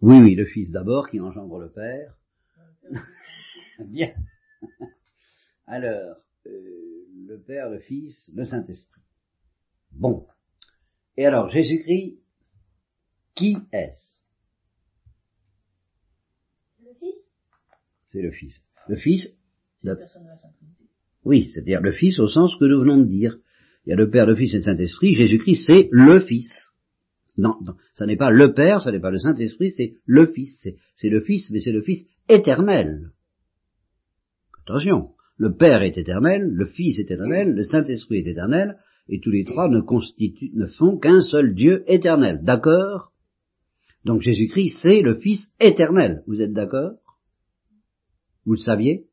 Oui, 0.00 0.18
oui, 0.20 0.34
le 0.34 0.46
Fils 0.46 0.70
d'abord 0.70 1.08
qui 1.08 1.20
engendre 1.20 1.58
le 1.58 1.70
Père. 1.70 2.16
Le 2.82 2.98
Bien. 3.84 4.14
Alors, 5.66 6.16
euh, 6.46 7.06
le 7.26 7.38
Père, 7.38 7.68
le 7.68 7.78
Fils, 7.80 8.30
le 8.34 8.44
Saint-Esprit. 8.44 9.02
Bon. 9.92 10.26
Et 11.16 11.26
alors, 11.26 11.50
Jésus-Christ, 11.50 12.18
qui 13.34 13.56
est-ce 13.72 14.16
Le 16.80 16.94
Fils 16.94 17.30
C'est 18.12 18.22
le 18.22 18.30
Fils. 18.30 18.60
Le 18.88 18.96
Fils, 18.96 19.34
C'est 19.80 19.88
la 19.88 19.96
personne 19.96 20.22
de 20.24 20.28
la 20.28 20.36
Sainte 20.36 20.54
Trinité. 20.56 20.84
oui, 21.24 21.50
c'est-à-dire 21.52 21.80
le 21.80 21.92
Fils 21.92 22.18
au 22.18 22.28
sens 22.28 22.54
que 22.56 22.64
nous 22.64 22.80
venons 22.80 22.98
de 22.98 23.04
dire. 23.08 23.36
Il 23.86 23.90
y 23.90 23.92
a 23.92 23.96
le 23.96 24.10
Père, 24.10 24.26
le 24.26 24.34
Fils 24.36 24.52
et 24.54 24.58
le 24.58 24.62
Saint-Esprit. 24.62 25.14
Jésus-Christ, 25.14 25.64
c'est 25.66 25.88
le 25.92 26.20
Fils. 26.20 26.72
Non, 27.36 27.54
non, 27.64 27.74
ça 27.94 28.04
n'est 28.06 28.16
pas 28.16 28.30
le 28.30 28.52
Père, 28.52 28.80
ça 28.82 28.90
n'est 28.90 28.98
pas 29.00 29.10
le 29.12 29.18
Saint-Esprit, 29.18 29.70
c'est 29.70 29.94
le 30.06 30.26
Fils. 30.26 30.58
C'est- 30.62 30.76
C'est 30.96 31.08
le 31.10 31.20
Fils, 31.20 31.50
mais 31.50 31.60
c'est 31.60 31.72
le 31.72 31.82
Fils 31.82 32.04
éternel. 32.28 33.10
Attention, 34.66 35.10
le 35.36 35.54
Père 35.54 35.82
est 35.82 35.96
éternel, 35.96 36.42
le 36.50 36.66
Fils 36.66 36.98
est 36.98 37.10
éternel, 37.10 37.54
le 37.54 37.62
Saint-Esprit 37.62 38.18
est 38.18 38.30
éternel, 38.30 38.76
et 39.08 39.20
tous 39.20 39.30
les 39.30 39.44
trois 39.44 39.68
ne 39.68 39.80
constituent, 39.80 40.50
ne 40.54 40.66
font 40.66 40.98
qu'un 40.98 41.22
seul 41.22 41.54
Dieu 41.54 41.84
éternel. 41.86 42.40
D'accord? 42.42 43.12
Donc 44.04 44.20
Jésus-Christ, 44.20 44.78
c'est 44.82 45.00
le 45.00 45.14
Fils 45.18 45.52
éternel. 45.60 46.22
Vous 46.26 46.40
êtes 46.40 46.52
d'accord? 46.52 46.96
Vous 48.48 48.54
le 48.54 48.60
saviez? 48.60 49.06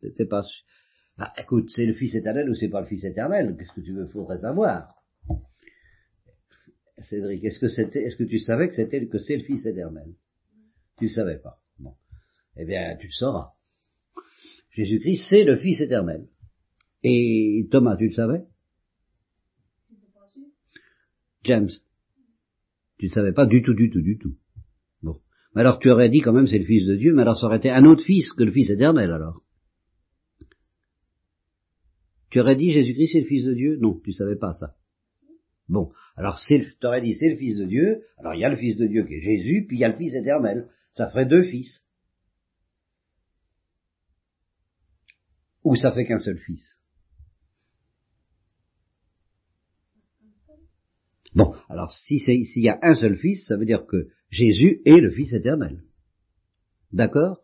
C'était 0.00 0.24
pas. 0.24 0.44
Ah, 1.18 1.32
écoute, 1.36 1.68
c'est 1.68 1.84
le 1.84 1.94
Fils 1.94 2.14
éternel 2.14 2.48
ou 2.48 2.54
c'est 2.54 2.68
pas 2.68 2.80
le 2.80 2.86
Fils 2.86 3.02
éternel? 3.02 3.56
Qu'est-ce 3.58 3.72
que 3.72 3.80
tu 3.80 3.92
veux 3.92 4.06
faudrait 4.06 4.38
savoir 4.38 4.94
Cédric, 6.98 7.42
est-ce 7.42 7.58
que 7.58 7.66
c'était, 7.66 8.04
est-ce 8.04 8.14
que 8.14 8.22
tu 8.22 8.38
savais 8.38 8.68
que 8.68 8.74
c'était 8.76 9.04
que 9.08 9.18
c'est 9.18 9.36
le 9.36 9.42
Fils 9.42 9.66
éternel? 9.66 10.14
Tu 10.96 11.06
le 11.06 11.10
savais 11.10 11.38
pas. 11.38 11.60
Bon, 11.80 11.96
eh 12.56 12.64
bien, 12.64 12.96
tu 12.96 13.08
le 13.08 13.12
sauras. 13.12 13.54
Jésus-Christ, 14.70 15.26
c'est 15.28 15.42
le 15.42 15.56
Fils 15.56 15.80
éternel. 15.80 16.28
Et 17.02 17.66
Thomas, 17.72 17.96
tu 17.96 18.04
le 18.06 18.12
savais? 18.12 18.44
James, 21.42 21.70
tu 22.96 23.06
ne 23.06 23.10
savais 23.10 23.32
pas 23.32 23.46
du 23.46 23.60
tout, 23.60 23.74
du 23.74 23.90
tout, 23.90 24.02
du 24.02 24.18
tout. 24.18 24.36
Mais 25.54 25.60
alors 25.60 25.78
tu 25.78 25.90
aurais 25.90 26.08
dit 26.08 26.20
quand 26.20 26.32
même 26.32 26.46
c'est 26.46 26.58
le 26.58 26.64
Fils 26.64 26.86
de 26.86 26.96
Dieu, 26.96 27.14
mais 27.14 27.22
alors 27.22 27.36
ça 27.36 27.46
aurait 27.46 27.58
été 27.58 27.70
un 27.70 27.84
autre 27.84 28.02
Fils 28.04 28.32
que 28.32 28.42
le 28.42 28.52
Fils 28.52 28.70
éternel 28.70 29.10
alors. 29.12 29.42
Tu 32.30 32.40
aurais 32.40 32.56
dit 32.56 32.70
Jésus-Christ 32.70 33.12
c'est 33.12 33.20
le 33.20 33.26
Fils 33.26 33.44
de 33.44 33.54
Dieu? 33.54 33.78
Non, 33.80 34.00
tu 34.04 34.12
savais 34.12 34.36
pas 34.36 34.52
ça. 34.52 34.74
Bon, 35.68 35.92
alors 36.16 36.38
tu 36.44 36.66
aurais 36.84 37.00
dit 37.00 37.14
c'est 37.14 37.30
le 37.30 37.36
Fils 37.36 37.56
de 37.56 37.64
Dieu, 37.64 38.02
alors 38.18 38.34
il 38.34 38.40
y 38.40 38.44
a 38.44 38.50
le 38.50 38.56
Fils 38.56 38.76
de 38.76 38.86
Dieu 38.86 39.06
qui 39.06 39.14
est 39.14 39.20
Jésus, 39.20 39.64
puis 39.66 39.76
il 39.76 39.80
y 39.80 39.84
a 39.84 39.88
le 39.88 39.96
Fils 39.96 40.14
éternel. 40.14 40.68
Ça 40.92 41.10
ferait 41.10 41.26
deux 41.26 41.42
fils. 41.42 41.84
Ou 45.64 45.74
ça 45.74 45.92
fait 45.92 46.04
qu'un 46.04 46.18
seul 46.18 46.38
fils. 46.38 46.80
Bon, 51.34 51.52
alors 51.68 51.90
si 51.90 52.20
s'il 52.20 52.62
y 52.62 52.68
a 52.68 52.78
un 52.82 52.94
seul 52.94 53.16
fils, 53.16 53.46
ça 53.46 53.56
veut 53.56 53.64
dire 53.64 53.86
que 53.86 54.08
Jésus 54.34 54.80
est 54.84 55.00
le 55.00 55.10
Fils 55.10 55.32
éternel. 55.32 55.78
D'accord? 56.92 57.38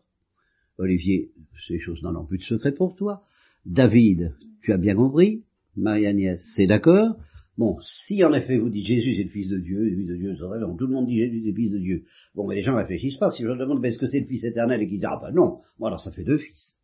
Olivier, 0.77 1.31
ces 1.67 1.79
choses 1.79 2.03
n'en 2.03 2.15
ont 2.15 2.25
plus 2.25 2.39
de 2.39 2.43
secret 2.43 2.73
pour 2.73 2.95
toi. 2.95 3.23
David, 3.65 4.35
tu 4.61 4.73
as 4.73 4.77
bien 4.77 4.95
compris. 4.95 5.45
Marie-Agnès, 5.77 6.41
c'est 6.53 6.67
d'accord. 6.67 7.15
Bon, 7.57 7.77
si 7.81 8.23
en 8.25 8.33
effet 8.33 8.57
vous 8.57 8.69
dites 8.69 8.85
Jésus 8.85 9.15
c'est 9.15 9.23
le 9.23 9.29
Fils 9.29 9.47
de 9.47 9.59
Dieu, 9.59 9.79
le 9.83 9.95
Fils 9.95 10.07
de 10.07 10.15
Dieu, 10.17 10.35
c'est 10.35 10.43
vrai, 10.43 10.59
donc 10.59 10.79
tout 10.79 10.87
le 10.87 10.93
monde 10.93 11.07
dit 11.07 11.17
Jésus 11.17 11.41
c'est 11.43 11.51
le 11.51 11.55
Fils 11.55 11.71
de 11.71 11.77
Dieu. 11.77 12.03
Bon, 12.35 12.45
mais 12.45 12.55
les 12.55 12.61
gens 12.61 12.75
réfléchissent 12.75 13.17
pas. 13.17 13.29
Si 13.29 13.41
je 13.41 13.47
leur 13.47 13.57
demande 13.57 13.85
est-ce 13.85 13.97
que 13.97 14.07
c'est 14.07 14.19
le 14.19 14.25
Fils 14.25 14.43
éternel 14.43 14.81
et 14.81 14.87
qu'ils 14.87 14.97
disent 14.97 15.07
ah 15.09 15.19
ben 15.21 15.31
non, 15.33 15.59
bon 15.79 15.85
alors 15.85 15.99
ça 16.01 16.11
fait 16.11 16.25
deux 16.25 16.39
fils. 16.39 16.75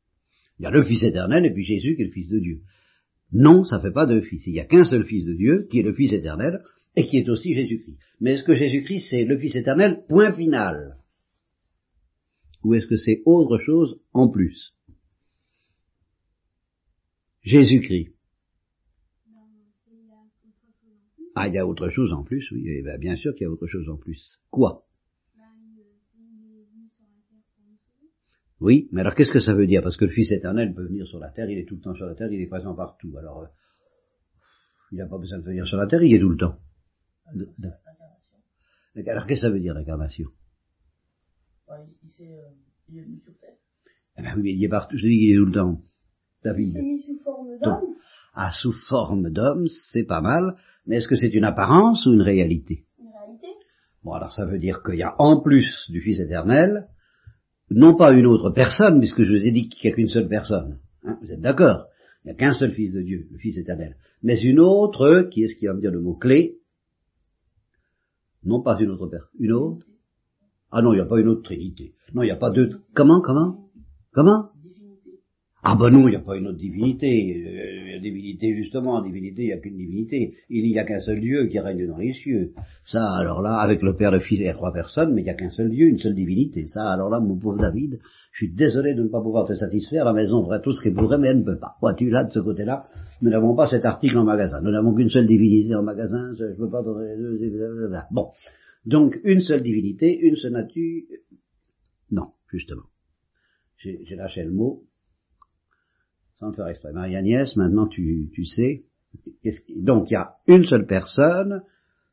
Il 0.60 0.64
y 0.64 0.66
a 0.68 0.72
le 0.72 0.84
Fils 0.84 1.04
éternel 1.04 1.46
et 1.46 1.52
puis 1.52 1.66
Jésus 1.66 1.98
qui 1.98 2.04
est 2.04 2.06
le 2.06 2.12
Fils 2.12 2.30
de 2.30 2.40
Dieu. 2.40 2.62
Non, 3.34 3.66
ça 3.66 3.82
fait 3.82 3.92
pas 3.92 4.06
deux 4.06 4.22
fils. 4.22 4.48
Il 4.48 4.54
y 4.54 4.62
a 4.62 4.66
qu'un 4.66 4.86
seul 4.86 5.04
Fils 5.06 5.26
de 5.26 5.34
Dieu 5.34 5.68
qui 5.70 5.80
est 5.80 5.84
le 5.84 5.94
Fils 5.94 6.14
éternel 6.14 6.62
et 6.98 7.06
qui 7.06 7.18
est 7.18 7.30
aussi 7.30 7.54
Jésus-Christ. 7.54 8.00
Mais 8.20 8.32
est-ce 8.32 8.44
que 8.44 8.56
Jésus-Christ 8.56 9.08
c'est 9.12 9.24
le 9.24 9.38
Fils 9.38 9.56
éternel, 9.56 10.04
point 10.10 10.34
final? 10.34 10.98
Ou 12.64 12.74
est-ce 12.74 12.88
que 12.88 12.98
c'est 12.98 13.22
autre 13.26 13.60
chose 13.60 14.02
en 14.14 14.28
plus? 14.28 14.74
Jésus-Christ. 17.44 18.16
Ah, 21.36 21.48
il 21.48 21.54
y 21.54 21.60
a 21.60 21.68
autre 21.68 21.90
chose 21.90 22.12
en 22.14 22.24
plus, 22.24 22.50
oui, 22.52 22.64
eh 22.68 22.82
ben, 22.82 23.00
bien 23.00 23.16
sûr 23.16 23.36
qu'il 23.36 23.44
y 23.44 23.48
a 23.48 23.52
autre 23.52 23.68
chose 23.68 23.88
en 23.90 23.98
plus. 23.98 24.40
Quoi? 24.50 24.84
Oui, 28.60 28.90
mais 28.92 29.02
alors 29.02 29.14
qu'est-ce 29.14 29.32
que 29.32 29.38
ça 29.38 29.54
veut 29.54 29.68
dire? 29.68 29.84
Parce 29.84 29.98
que 29.98 30.06
le 30.06 30.12
Fils 30.12 30.32
éternel 30.32 30.74
peut 30.74 30.88
venir 30.88 31.06
sur 31.06 31.20
la 31.20 31.30
terre, 31.30 31.48
il 31.48 31.60
est 31.60 31.66
tout 31.66 31.76
le 31.76 31.82
temps 31.82 31.94
sur 31.94 32.08
la 32.08 32.16
terre, 32.16 32.32
il 32.32 32.42
est 32.42 32.48
présent 32.48 32.74
partout. 32.74 33.16
Alors, 33.20 33.44
euh, 33.44 33.48
il 34.92 34.98
n'a 34.98 35.06
pas 35.06 35.20
besoin 35.20 35.38
de 35.38 35.44
venir 35.44 35.68
sur 35.68 35.78
la 35.78 35.86
terre, 35.86 36.02
il 36.02 36.12
est 36.12 36.20
tout 36.20 36.30
le 36.30 36.38
temps. 36.38 36.58
De- 37.34 37.50
de- 37.58 37.70
L'incarnation. 38.96 39.12
Alors 39.12 39.28
qu'est-ce 39.28 39.42
que 39.42 39.48
ça 39.48 39.54
veut 39.54 39.60
dire 39.60 39.74
l'incarnation? 39.74 40.28
Ouais, 41.70 41.76
il, 41.86 42.08
il 42.08 42.10
s'est, 42.12 42.34
euh, 42.34 42.50
il 42.90 42.98
est 42.98 43.02
venu 43.02 43.20
sur 43.20 43.34
terre. 43.40 43.56
Eh 44.18 44.22
ben 44.22 44.34
oui, 44.36 44.42
mais 44.44 44.54
il 44.54 44.64
est 44.64 44.70
partout, 44.70 44.98
je 44.98 45.08
dis 45.08 45.18
qu'il 45.20 45.32
est 45.34 45.36
tout 45.38 45.46
le 45.46 45.52
temps. 45.52 45.80
Il 45.80 46.42
s'est 46.42 46.50
David. 46.50 46.78
mis 46.78 47.02
sous 47.04 47.20
forme 47.24 47.60
d'homme. 47.62 47.96
Ah, 48.34 48.52
sous 48.54 48.72
forme 48.72 49.30
d'homme, 49.32 49.66
c'est 49.92 50.04
pas 50.06 50.22
mal, 50.22 50.56
mais 50.86 50.98
est-ce 50.98 51.08
que 51.08 51.16
c'est 51.16 51.34
une 51.34 51.44
apparence 51.44 52.06
ou 52.06 52.14
une 52.14 52.22
réalité? 52.22 52.86
Une 53.00 53.10
réalité. 53.10 53.48
Bon, 54.04 54.14
alors 54.14 54.32
ça 54.32 54.46
veut 54.46 54.60
dire 54.60 54.82
qu'il 54.84 54.96
y 54.96 55.04
a 55.04 55.16
en 55.20 55.42
plus 55.42 55.90
du 55.92 56.02
Fils 56.02 56.20
éternel, 56.20 56.88
non 57.70 57.96
pas 57.96 58.14
une 58.14 58.26
autre 58.28 58.52
personne, 58.52 59.00
puisque 59.00 59.24
je 59.24 59.30
vous 59.32 59.46
ai 59.46 59.52
dit 59.52 59.68
qu'il 59.70 59.88
n'y 59.90 59.94
a 59.94 59.96
qu'une 59.96 60.08
seule 60.08 60.28
personne. 60.30 60.80
Hein, 61.04 61.18
vous 61.22 61.32
êtes 61.32 61.42
d'accord? 61.42 61.88
Il 62.24 62.28
n'y 62.28 62.32
a 62.32 62.36
qu'un 62.36 62.54
seul 62.54 62.72
Fils 62.74 62.94
de 62.94 63.02
Dieu, 63.02 63.28
le 63.32 63.38
Fils 63.38 63.58
éternel. 63.58 63.98
Mais 64.24 64.40
une 64.40 64.60
autre, 64.60 65.28
qui 65.32 65.44
est 65.44 65.50
ce 65.50 65.56
qui 65.56 65.66
va 65.68 65.74
me 65.74 65.82
dire 65.82 65.92
le 65.92 66.02
mot 66.02 66.16
clé 66.16 66.58
Non 68.48 68.62
pas 68.62 68.80
une 68.80 68.92
autre 68.92 69.08
personne. 69.08 69.30
Une 69.40 69.52
autre? 69.52 69.86
Ah 70.72 70.82
non, 70.82 70.94
il 70.94 70.96
n'y 70.96 71.02
a 71.02 71.06
pas 71.06 71.20
une 71.20 71.28
autre 71.28 71.44
Trinité. 71.44 71.94
Non, 72.14 72.24
il 72.24 72.28
n'y 72.28 72.32
a 72.32 72.38
pas 72.38 72.50
deux... 72.50 72.70
Comment, 72.94 73.20
comment? 73.20 73.70
Comment? 74.14 74.52
Ah 75.70 75.76
ben 75.76 75.90
non, 75.90 76.08
il 76.08 76.12
n'y 76.12 76.16
a 76.16 76.22
pas 76.22 76.38
une 76.38 76.48
autre 76.48 76.60
divinité. 76.60 77.44
Euh, 77.46 77.96
la 77.96 78.00
divinité, 78.00 78.56
justement, 78.56 78.94
en 78.94 79.02
divinité, 79.02 79.42
il 79.42 79.48
n'y 79.48 79.52
a 79.52 79.58
qu'une 79.58 79.76
divinité. 79.76 80.38
Il 80.50 80.64
n'y 80.64 80.80
a 80.80 80.86
qu'un 80.86 81.02
seul 81.02 81.20
Dieu 81.20 81.48
qui 81.48 81.60
règne 81.60 81.86
dans 81.86 81.98
les 81.98 82.14
cieux. 82.14 82.54
Ça, 82.86 83.04
alors 83.18 83.42
là, 83.42 83.58
avec 83.58 83.82
le 83.82 83.94
Père, 83.94 84.12
le 84.12 84.22
Fils 84.22 84.40
et 84.40 84.54
trois 84.54 84.72
personnes, 84.72 85.14
mais 85.14 85.24
il 85.24 85.24
n'y 85.26 85.30
a 85.30 85.34
qu'un 85.34 85.50
seul 85.50 85.70
Dieu, 85.70 85.88
une 85.88 85.98
seule 85.98 86.16
divinité. 86.16 86.68
Ça, 86.68 86.90
alors 86.90 87.10
là, 87.10 87.20
mon 87.20 87.36
pauvre 87.38 87.58
David, 87.58 88.00
je 88.32 88.46
suis 88.46 88.54
désolé 88.54 88.94
de 88.94 89.04
ne 89.04 89.10
pas 89.10 89.20
pouvoir 89.20 89.46
te 89.46 89.56
satisfaire. 89.56 90.06
La 90.06 90.14
maison 90.14 90.42
ferait 90.46 90.62
tout 90.62 90.72
ce 90.72 90.82
qu'elle 90.82 90.94
pourrait, 90.94 91.18
mais 91.18 91.28
elle 91.28 91.40
ne 91.40 91.44
peut 91.44 91.60
pas. 91.60 91.76
Vois-tu, 91.82 92.10
là, 92.10 92.24
de 92.24 92.32
ce 92.32 92.40
côté-là, 92.40 92.86
nous 93.22 93.30
n'avons 93.30 93.54
pas 93.54 93.66
cet 93.68 93.84
article 93.84 94.18
en 94.20 94.24
magasin. 94.24 94.62
Nous 94.62 94.72
n'avons 94.72 94.94
qu'une 94.96 95.10
seule 95.10 95.28
divinité 95.28 95.76
en 95.76 95.84
magasin. 95.84 96.34
Je 96.40 96.46
ne 96.46 96.54
peux 96.54 96.70
pas 96.70 96.82
donner 96.82 97.14
les 97.42 97.50
deux. 97.50 97.92
Bon. 98.12 98.30
Donc, 98.86 99.20
une 99.26 99.42
seule 99.42 99.64
divinité, 99.64 100.18
une 100.18 100.38
seule 100.38 100.54
nature. 100.54 101.04
Non, 102.10 102.28
justement. 102.50 102.84
J'ai 103.80 104.16
lâché 104.16 104.46
le 104.46 104.52
mot 104.52 104.84
sans 106.40 106.48
le 106.50 106.54
faire 106.54 106.68
exprès. 106.68 106.92
Marie-Agnès, 106.94 107.56
maintenant 107.56 107.88
tu, 107.88 108.30
tu 108.34 108.46
sais. 108.46 108.84
Donc 109.76 110.10
il 110.10 110.14
y 110.14 110.18
a 110.18 110.36
une 110.48 110.66
seule 110.66 110.86
personne, 110.86 111.62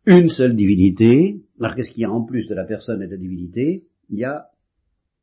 une 0.06 0.28
seule 0.28 0.54
divinité. 0.54 1.40
Alors 1.60 1.74
qu'est-ce 1.74 1.90
qu'il 1.90 2.02
y 2.02 2.04
a 2.04 2.10
en 2.10 2.24
plus 2.24 2.46
de 2.46 2.54
la 2.54 2.64
personne 2.64 3.02
et 3.02 3.06
de 3.06 3.12
la 3.12 3.16
divinité? 3.18 3.84
Il 4.10 4.18
y 4.18 4.24
a... 4.24 4.48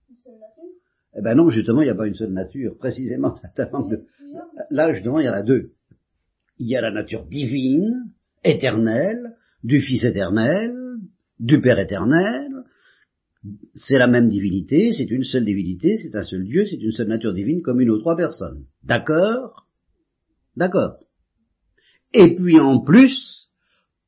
Une 0.09 0.17
seule 0.17 0.33
nature? 0.33 0.71
Eh 1.17 1.21
ben 1.21 1.35
non, 1.35 1.49
justement, 1.49 1.81
il 1.81 1.85
n'y 1.85 1.91
a 1.91 1.95
pas 1.95 2.07
une 2.07 2.15
seule 2.15 2.31
nature. 2.31 2.77
Précisément, 2.77 3.35
ça 3.35 3.69
manque 3.71 3.89
de... 3.89 4.05
Là, 4.69 4.93
justement, 4.93 5.19
il 5.19 5.25
y 5.25 5.29
en 5.29 5.33
a 5.33 5.43
deux. 5.43 5.71
Il 6.59 6.67
y 6.67 6.75
a 6.75 6.81
la 6.81 6.91
nature 6.91 7.25
divine, 7.25 8.11
éternelle, 8.43 9.35
du 9.63 9.81
Fils 9.81 10.03
éternel, 10.03 10.73
du 11.39 11.59
Père 11.59 11.79
éternel. 11.79 12.50
C'est 13.73 13.97
la 13.97 14.07
même 14.07 14.29
divinité, 14.29 14.93
c'est 14.93 15.09
une 15.09 15.23
seule 15.23 15.45
divinité, 15.45 15.97
c'est 15.97 16.15
un 16.15 16.23
seul 16.23 16.43
Dieu, 16.43 16.65
c'est 16.65 16.77
une 16.77 16.91
seule 16.91 17.07
nature 17.07 17.33
divine 17.33 17.61
comme 17.63 17.81
une 17.81 17.89
ou 17.89 17.99
trois 17.99 18.15
personnes. 18.15 18.65
D'accord? 18.83 19.67
D'accord. 20.55 20.97
Et 22.13 22.35
puis 22.35 22.59
en 22.59 22.81
plus, 22.81 23.49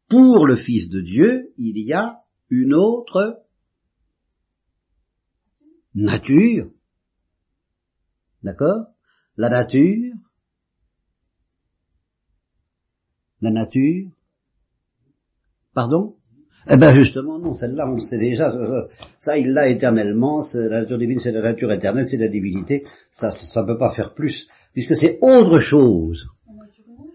pour 0.07 0.45
le 0.45 0.55
Fils 0.55 0.89
de 0.89 1.01
Dieu, 1.01 1.53
il 1.57 1.79
y 1.79 1.93
a 1.93 2.19
une 2.49 2.73
autre 2.75 3.43
nature. 5.95 6.69
D'accord? 8.43 8.85
La 9.35 9.49
nature. 9.49 10.13
La 13.41 13.49
nature. 13.49 14.11
Pardon? 15.73 16.17
Eh 16.69 16.77
ben 16.77 16.95
justement, 16.95 17.39
non, 17.39 17.55
celle-là, 17.55 17.89
on 17.89 17.95
le 17.95 17.99
sait 17.99 18.17
déjà. 18.17 18.51
Ça, 18.51 18.87
ça, 19.19 19.37
il 19.37 19.51
l'a 19.51 19.67
éternellement. 19.67 20.41
La 20.53 20.81
nature 20.81 20.97
divine, 20.97 21.19
c'est 21.19 21.31
la 21.31 21.41
nature 21.41 21.71
éternelle, 21.71 22.07
c'est 22.07 22.17
la 22.17 22.29
divinité. 22.29 22.85
Ça, 23.11 23.31
ça 23.31 23.61
ne 23.61 23.67
peut 23.67 23.77
pas 23.77 23.93
faire 23.93 24.13
plus, 24.13 24.47
puisque 24.73 24.95
c'est 24.95 25.17
autre 25.21 25.59
chose. 25.59 26.27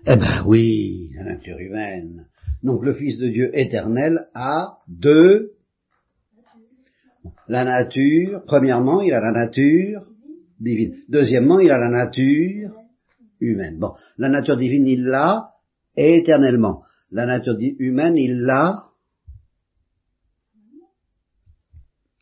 Eh 0.06 0.16
ben 0.16 0.44
oui, 0.46 1.10
la 1.16 1.24
nature 1.24 1.58
humaine. 1.58 2.26
Donc 2.62 2.84
le 2.84 2.92
Fils 2.92 3.18
de 3.18 3.28
Dieu 3.28 3.50
éternel 3.54 4.28
a 4.34 4.78
deux. 4.88 5.52
La 7.46 7.64
nature, 7.64 8.42
premièrement, 8.46 9.00
il 9.00 9.12
a 9.14 9.20
la 9.20 9.32
nature 9.32 10.02
divine. 10.60 10.96
Deuxièmement, 11.08 11.60
il 11.60 11.70
a 11.70 11.78
la 11.78 11.90
nature 11.90 12.72
humaine. 13.40 13.78
Bon, 13.78 13.92
la 14.18 14.28
nature 14.28 14.56
divine, 14.56 14.86
il 14.86 15.04
l'a 15.04 15.54
éternellement. 15.96 16.82
La 17.10 17.24
nature 17.24 17.56
humaine, 17.58 18.16
il 18.16 18.40
l'a 18.42 18.88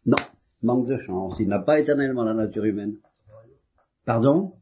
Non, 0.07 0.19
manque 0.67 0.87
de 0.87 0.99
chance. 0.99 1.37
Il 1.41 1.49
n'a 1.49 1.61
pas 1.61 1.81
éternellement 1.81 2.25
la 2.25 2.35
nature 2.35 2.65
humaine. 2.65 2.97
Pardon? 4.05 4.53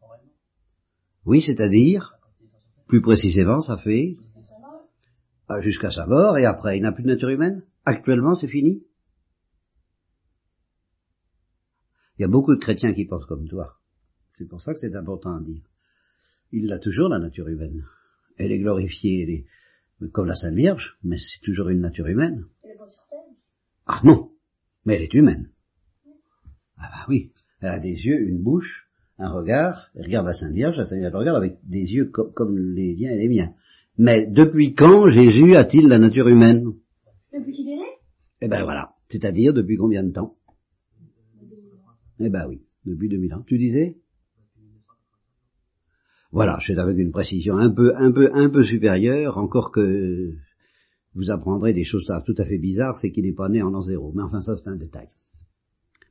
Oui, 1.25 1.41
c'est-à-dire, 1.41 2.15
plus 2.87 3.01
précisément, 3.03 3.61
ça 3.61 3.77
fait 3.79 4.17
ah, 5.49 5.61
jusqu'à 5.61 5.91
sa 5.91 6.07
mort, 6.07 6.39
et 6.39 6.47
après, 6.47 6.79
il 6.79 6.83
n'a 6.83 6.93
plus 6.93 7.03
de 7.03 7.09
nature 7.09 7.29
humaine? 7.29 7.65
Actuellement, 7.85 8.35
c'est 8.35 8.49
fini? 8.49 8.83
Il 12.19 12.23
y 12.23 12.25
a 12.25 12.29
beaucoup 12.29 12.55
de 12.55 12.61
chrétiens 12.61 12.95
qui 12.95 13.05
pensent 13.05 13.27
comme 13.27 13.49
toi. 13.49 13.77
C'est 14.31 14.49
pour 14.49 14.63
ça 14.63 14.73
que 14.73 14.79
c'est 14.79 14.95
important 14.95 15.37
à 15.37 15.41
dire. 15.41 15.63
Il 16.53 16.73
a 16.73 16.79
toujours, 16.79 17.09
la 17.09 17.19
nature 17.19 17.49
humaine. 17.49 17.85
Elle 18.37 18.53
est 18.53 18.59
glorifiée, 18.59 19.23
elle 19.23 19.31
est 19.31 20.11
comme 20.13 20.27
la 20.27 20.35
Sainte 20.35 20.55
Vierge, 20.55 20.97
mais 21.03 21.17
c'est 21.19 21.41
toujours 21.43 21.69
une 21.69 21.81
nature 21.81 22.07
humaine. 22.07 22.47
Elle 22.63 22.71
est 22.71 22.77
pas 22.77 22.87
sur 22.87 23.07
terre? 23.09 23.19
Ah 23.87 24.01
non, 24.05 24.31
mais 24.85 24.97
elle 24.97 25.03
est 25.03 25.15
humaine. 25.15 25.51
Ah 26.79 26.91
bah 26.93 27.07
oui, 27.09 27.33
elle 27.61 27.71
a 27.71 27.79
des 27.79 27.95
yeux, 27.95 28.21
une 28.29 28.43
bouche, 28.43 28.89
un 29.19 29.31
regard, 29.31 29.91
elle 29.95 30.07
regarde 30.07 30.27
la 30.27 30.35
Sainte 30.35 30.53
Vierge, 30.53 30.77
la 30.77 30.87
Sainte 30.87 30.99
Vierge 30.99 31.15
regarde 31.15 31.37
avec 31.37 31.59
des 31.65 31.85
yeux 31.85 32.11
comme 32.11 32.59
les 32.59 32.95
liens 32.95 33.13
et 33.13 33.19
les 33.19 33.29
miens. 33.29 33.55
Mais 33.97 34.27
depuis 34.27 34.75
quand 34.75 35.09
Jésus 35.09 35.55
a-t-il 35.55 35.87
la 35.87 35.99
nature 35.99 36.29
humaine? 36.29 36.73
Depuis 37.33 37.53
qu'il 37.53 37.69
est 37.69 37.77
né? 37.77 37.87
Eh 38.41 38.49
ben 38.49 38.65
voilà, 38.65 38.95
c'est-à-dire 39.09 39.55
depuis 39.55 39.77
combien 39.77 40.03
de 40.03 40.13
temps? 40.13 40.35
Eh 42.19 42.29
ben 42.29 42.47
oui, 42.49 42.63
depuis 42.85 43.09
2000 43.09 43.35
ans. 43.35 43.43
Tu 43.47 43.59
disais? 43.59 43.97
Voilà, 46.33 46.59
c'est 46.67 46.77
avec 46.79 46.99
une 46.99 47.13
précision 47.13 47.57
un 47.57 47.71
peu, 47.71 47.95
un 47.97 48.11
peu, 48.11 48.29
un 48.35 48.51
peu 48.51 48.65
supérieure, 48.65 49.39
encore 49.39 49.71
que 49.71 50.33
vous 51.15 51.31
apprendrez 51.31 51.73
des 51.73 51.85
choses 51.85 52.13
tout 52.27 52.35
à 52.37 52.45
fait 52.45 52.59
bizarres, 52.59 52.99
c'est 53.01 53.13
qu'il 53.13 53.25
n'est 53.25 53.33
pas 53.33 53.49
né 53.49 53.63
en 53.63 53.71
l'an 53.71 53.83
zéro. 53.83 54.13
Mais 54.13 54.23
enfin, 54.25 54.43
ça 54.43 54.57
c'est 54.57 54.69
un 54.69 54.77
détail. 54.77 55.09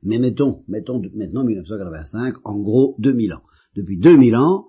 Mais 0.04 0.18
mettons, 0.18 0.62
mettons 0.68 1.00
maintenant 1.14 1.44
1985, 1.44 2.36
en 2.44 2.60
gros 2.60 2.94
2000 2.98 3.32
ans. 3.32 3.42
Depuis 3.74 3.98
2000 3.98 4.36
ans, 4.36 4.68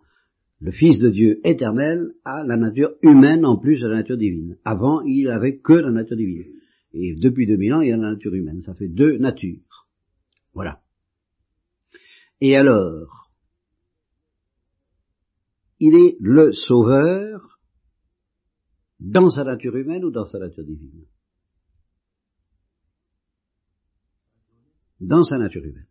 le 0.62 0.72
Fils 0.72 1.00
de 1.00 1.10
Dieu 1.10 1.42
éternel 1.44 2.14
a 2.24 2.44
la 2.46 2.56
nature 2.56 2.96
humaine 3.02 3.46
en 3.46 3.58
plus 3.58 3.82
de 3.82 3.88
la 3.88 3.98
nature 3.98 4.18
divine. 4.18 4.58
Avant, 4.64 5.02
il 5.02 5.28
avait 5.30 5.58
que 5.58 5.74
la 5.74 5.92
nature 5.92 6.18
divine. 6.18 6.54
Et 6.94 7.16
depuis 7.16 7.46
2000 7.46 7.74
ans, 7.74 7.82
il 7.82 7.92
a 7.92 7.98
la 7.98 8.12
nature 8.12 8.34
humaine. 8.34 8.62
Ça 8.62 8.74
fait 8.74 8.88
deux 8.88 9.18
natures. 9.18 9.88
Voilà. 10.54 10.82
Et 12.40 12.56
alors, 12.56 13.30
il 15.80 15.96
est 15.96 16.18
le 16.22 16.54
sauveur 16.54 17.60
dans 19.00 19.30
sa 19.30 19.44
nature 19.44 19.76
humaine 19.76 20.06
ou 20.06 20.12
dans 20.12 20.26
sa 20.26 20.40
nature 20.40 20.64
divine? 20.64 21.06
Dans 25.06 25.24
sa 25.24 25.38
nature 25.38 25.64
humaine 25.64 25.88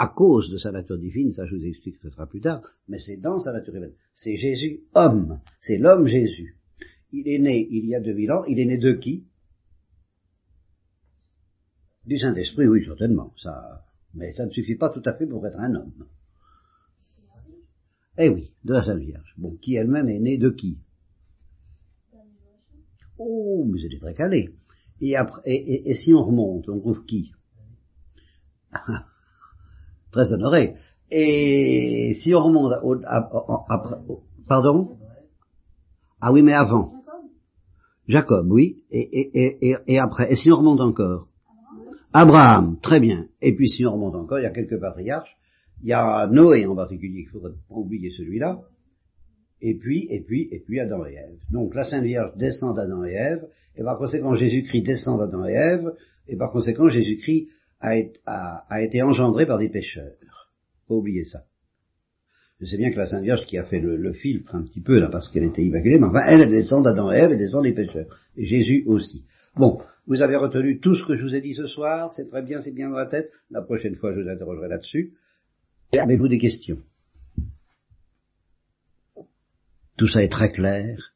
à 0.00 0.08
cause 0.08 0.50
de 0.50 0.56
sa 0.56 0.72
nature 0.72 0.96
divine, 0.96 1.34
ça 1.34 1.44
je 1.44 1.54
vous 1.54 1.64
explique 1.66 1.96
ce 2.00 2.08
sera 2.08 2.26
plus 2.26 2.40
tard, 2.40 2.62
mais 2.88 2.96
c'est 2.98 3.18
dans 3.18 3.38
sa 3.38 3.52
nature 3.52 3.76
humaine. 3.76 3.92
C'est 4.14 4.38
Jésus 4.38 4.80
homme, 4.94 5.40
c'est 5.60 5.76
l'homme 5.76 6.06
Jésus. 6.06 6.56
Il 7.12 7.28
est 7.28 7.38
né 7.38 7.68
il 7.70 7.84
y 7.84 7.94
a 7.94 8.00
2000 8.00 8.32
ans, 8.32 8.44
il 8.46 8.58
est 8.58 8.64
né 8.64 8.78
de 8.78 8.94
qui? 8.94 9.26
Du 12.06 12.16
Saint-Esprit, 12.16 12.66
oui, 12.66 12.82
certainement, 12.82 13.34
mais 14.14 14.32
ça 14.32 14.46
ne 14.46 14.50
suffit 14.50 14.76
pas 14.76 14.88
tout 14.88 15.02
à 15.04 15.12
fait 15.12 15.26
pour 15.26 15.46
être 15.46 15.58
un 15.58 15.74
homme. 15.74 16.06
Eh 18.16 18.30
oui, 18.30 18.52
de 18.64 18.72
la 18.72 18.82
Sainte 18.82 19.00
Vierge. 19.00 19.34
Bon, 19.36 19.54
qui 19.56 19.74
elle-même 19.74 20.08
est 20.08 20.18
née 20.18 20.38
de 20.38 20.48
qui? 20.48 20.78
Oh, 23.18 23.66
mais 23.70 23.78
c'est 23.82 23.98
très 23.98 24.14
calé. 24.14 24.48
Et, 25.02 25.14
après, 25.14 25.42
et, 25.44 25.90
et 25.90 25.94
si 25.94 26.14
on 26.14 26.24
remonte, 26.24 26.70
on 26.70 26.80
trouve 26.80 27.04
qui? 27.04 27.32
très 30.12 30.32
honoré. 30.32 30.74
Et 31.10 32.14
si 32.22 32.34
on 32.34 32.40
remonte 32.40 32.72
pardon? 34.46 34.96
Ah 36.20 36.32
oui, 36.32 36.42
mais 36.42 36.52
avant. 36.52 36.92
Jacob, 38.06 38.50
oui. 38.50 38.82
Et, 38.90 39.00
et, 39.00 39.68
et, 39.68 39.76
et, 39.86 39.98
après. 39.98 40.32
Et 40.32 40.36
si 40.36 40.50
on 40.52 40.56
remonte 40.56 40.80
encore? 40.80 41.28
Abraham, 42.12 42.78
très 42.80 43.00
bien. 43.00 43.26
Et 43.40 43.54
puis 43.54 43.68
si 43.68 43.86
on 43.86 43.92
remonte 43.92 44.16
encore, 44.16 44.40
il 44.40 44.42
y 44.42 44.46
a 44.46 44.50
quelques 44.50 44.80
patriarches. 44.80 45.36
Il 45.82 45.88
y 45.88 45.92
a 45.92 46.26
Noé 46.26 46.66
en 46.66 46.74
particulier, 46.76 47.20
il 47.26 47.28
faudrait 47.28 47.52
pas 47.68 47.74
oublier 47.74 48.10
celui-là. 48.10 48.60
Et 49.62 49.74
puis, 49.74 50.06
et 50.10 50.20
puis, 50.20 50.48
et 50.50 50.60
puis 50.60 50.80
Adam 50.80 51.04
et 51.06 51.14
Ève. 51.14 51.38
Donc 51.50 51.74
la 51.74 51.84
Sainte 51.84 52.04
Vierge 52.04 52.36
descend 52.36 52.76
d'Adam 52.76 53.04
et 53.04 53.12
Ève, 53.12 53.46
et 53.76 53.82
par 53.82 53.98
conséquent 53.98 54.34
Jésus-Christ 54.34 54.82
descend 54.82 55.18
d'Adam 55.18 55.44
et 55.46 55.52
Ève, 55.52 55.92
et 56.28 56.36
par 56.36 56.50
conséquent 56.50 56.88
Jésus-Christ 56.88 57.48
a, 57.80 58.82
été 58.82 59.02
engendré 59.02 59.46
par 59.46 59.58
des 59.58 59.68
pécheurs. 59.68 60.50
Pas 60.88 60.94
oublier 60.94 61.24
ça. 61.24 61.44
Je 62.60 62.66
sais 62.66 62.76
bien 62.76 62.90
que 62.90 62.98
la 62.98 63.06
Sainte 63.06 63.22
Vierge 63.22 63.46
qui 63.46 63.56
a 63.56 63.64
fait 63.64 63.80
le, 63.80 64.12
filtre 64.12 64.54
un 64.54 64.62
petit 64.62 64.82
peu 64.82 64.98
là 64.98 65.08
parce 65.08 65.30
qu'elle 65.30 65.44
était 65.44 65.64
immaculée, 65.64 65.98
mais 65.98 66.06
enfin 66.06 66.22
elle, 66.26 66.48
descend 66.50 66.84
d'Adam 66.84 67.10
et 67.10 67.16
Ève, 67.16 67.32
elle 67.32 67.38
descend 67.38 67.64
des 67.64 67.72
pécheurs. 67.72 68.06
Et 68.36 68.44
Jésus 68.44 68.84
aussi. 68.86 69.24
Bon, 69.56 69.80
vous 70.06 70.20
avez 70.20 70.36
retenu 70.36 70.78
tout 70.78 70.94
ce 70.94 71.04
que 71.06 71.16
je 71.16 71.22
vous 71.22 71.34
ai 71.34 71.40
dit 71.40 71.54
ce 71.54 71.66
soir, 71.66 72.12
c'est 72.12 72.28
très 72.28 72.42
bien, 72.42 72.60
c'est 72.60 72.70
bien 72.70 72.90
dans 72.90 72.96
la 72.96 73.06
tête. 73.06 73.30
La 73.50 73.62
prochaine 73.62 73.96
fois, 73.96 74.12
je 74.12 74.20
vous 74.20 74.28
interrogerai 74.28 74.68
là-dessus. 74.68 75.14
Avez-vous 75.92 76.28
des 76.28 76.38
questions? 76.38 76.78
Tout 79.96 80.06
ça 80.06 80.22
est 80.22 80.28
très 80.28 80.52
clair, 80.52 81.14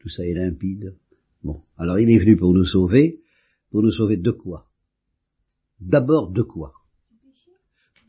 tout 0.00 0.08
ça 0.08 0.24
est 0.24 0.34
limpide. 0.34 0.94
Bon, 1.42 1.62
alors 1.78 1.98
il 1.98 2.10
est 2.10 2.18
venu 2.18 2.36
pour 2.36 2.52
nous 2.52 2.64
sauver, 2.64 3.20
pour 3.70 3.82
nous 3.82 3.90
sauver 3.90 4.16
de 4.16 4.30
quoi? 4.30 4.69
D'abord 5.80 6.30
de 6.30 6.42
quoi? 6.42 6.74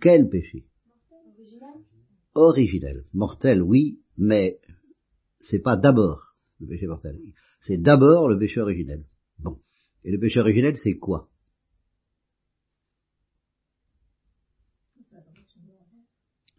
Quel 0.01 0.29
péché? 0.29 0.65
Originel. 2.33 3.05
Mortel, 3.13 3.61
oui, 3.61 3.99
mais 4.17 4.59
c'est 5.39 5.59
pas 5.59 5.77
d'abord 5.77 6.35
le 6.59 6.67
péché 6.67 6.87
mortel. 6.87 7.19
C'est 7.61 7.77
d'abord 7.77 8.27
le 8.27 8.37
péché 8.37 8.59
originel. 8.59 9.05
Bon. 9.39 9.59
Et 10.03 10.11
le 10.11 10.19
péché 10.19 10.39
originel, 10.39 10.75
c'est 10.77 10.97
quoi? 10.97 11.29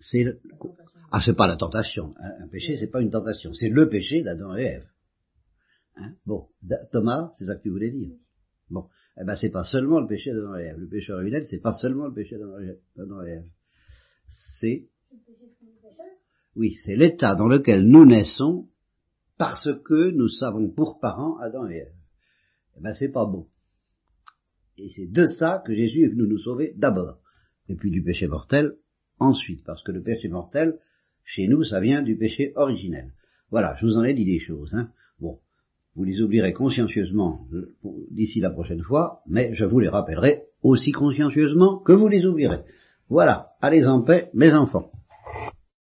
C'est 0.01 0.25
le... 0.25 0.41
Ah, 1.11 1.21
c'est 1.25 1.35
pas 1.35 1.47
la 1.47 1.57
tentation. 1.57 2.15
Un, 2.19 2.49
péché, 2.49 2.77
c'est 2.79 2.91
pas 2.91 3.01
une 3.01 3.11
tentation. 3.11 3.53
C'est 3.55 3.69
le 3.69 3.89
péché 3.89 4.23
d'Adam 4.23 4.57
et 4.57 4.63
Ève. 4.63 4.89
Hein? 5.97 6.15
Bon. 6.27 6.49
Thomas, 6.91 7.33
c'est 7.39 7.45
ça 7.45 7.57
que 7.57 7.63
tu 7.63 7.71
voulais 7.71 7.91
dire. 7.91 8.17
Bon 8.71 8.89
eh 9.21 9.25
ben 9.25 9.37
c'est 9.37 9.51
pas 9.51 9.65
seulement 9.65 10.01
le 10.01 10.07
péché 10.07 10.33
d'Adam 10.33 10.57
et 10.57 10.63
Ève. 10.63 10.79
Le 10.79 10.89
péché 10.89 11.13
originel, 11.13 11.45
c'est 11.47 11.61
pas 11.61 11.73
seulement 11.73 12.07
le 12.07 12.15
péché 12.15 12.37
d'Adam 12.39 13.23
et 13.23 13.31
Ève. 13.31 13.45
C'est, 14.29 14.89
oui, 16.57 16.77
c'est 16.85 16.97
l'état 16.97 17.35
dans 17.35 17.49
lequel 17.49 17.87
nous 17.87 18.07
naissons 18.07 18.69
parce 19.37 19.69
que 19.85 20.11
nous 20.11 20.29
savons 20.29 20.71
pour 20.71 20.99
parents 21.01 21.37
Adam 21.39 21.69
et 21.69 21.77
Ève. 21.77 21.93
Eh 22.77 22.81
ben 22.81 22.95
c'est 22.95 23.11
pas 23.11 23.27
bon. 23.27 23.49
Et 24.79 24.89
c'est 24.91 25.11
de 25.11 25.27
ça 25.27 25.63
que 25.67 25.75
Jésus 25.75 26.05
est 26.05 26.09
venu 26.09 26.27
nous 26.27 26.39
sauver 26.39 26.73
d'abord. 26.77 27.19
Et 27.69 27.75
puis 27.75 27.91
du 27.91 28.03
péché 28.03 28.27
mortel 28.27 28.77
ensuite. 29.19 29.65
Parce 29.65 29.83
que 29.83 29.93
le 29.93 30.03
péché 30.03 30.29
mortel, 30.29 30.79
chez 31.25 31.49
nous, 31.49 31.65
ça 31.65 31.81
vient 31.81 32.03
du 32.03 32.17
péché 32.17 32.53
originel. 32.57 33.13
Voilà, 33.51 33.77
je 33.81 33.87
vous 33.87 33.97
en 33.97 34.05
ai 34.05 34.15
dit 34.15 34.25
des 34.25 34.41
choses. 34.41 34.75
Hein. 34.75 34.91
Vous 35.95 36.05
les 36.05 36.21
oublierez 36.21 36.53
consciencieusement 36.53 37.47
d'ici 38.11 38.41
la 38.41 38.51
prochaine 38.51 38.83
fois, 38.83 39.23
mais 39.27 39.55
je 39.55 39.65
vous 39.65 39.79
les 39.79 39.89
rappellerai 39.89 40.45
aussi 40.63 40.93
consciencieusement 40.93 41.79
que 41.79 41.93
vous 41.93 42.09
les 42.09 42.25
oublierez. 42.25 42.61
Voilà, 43.11 43.53
allez 43.61 43.87
en 43.87 44.01
paix, 44.01 44.31
mes 44.33 44.55
enfants. 44.55 44.91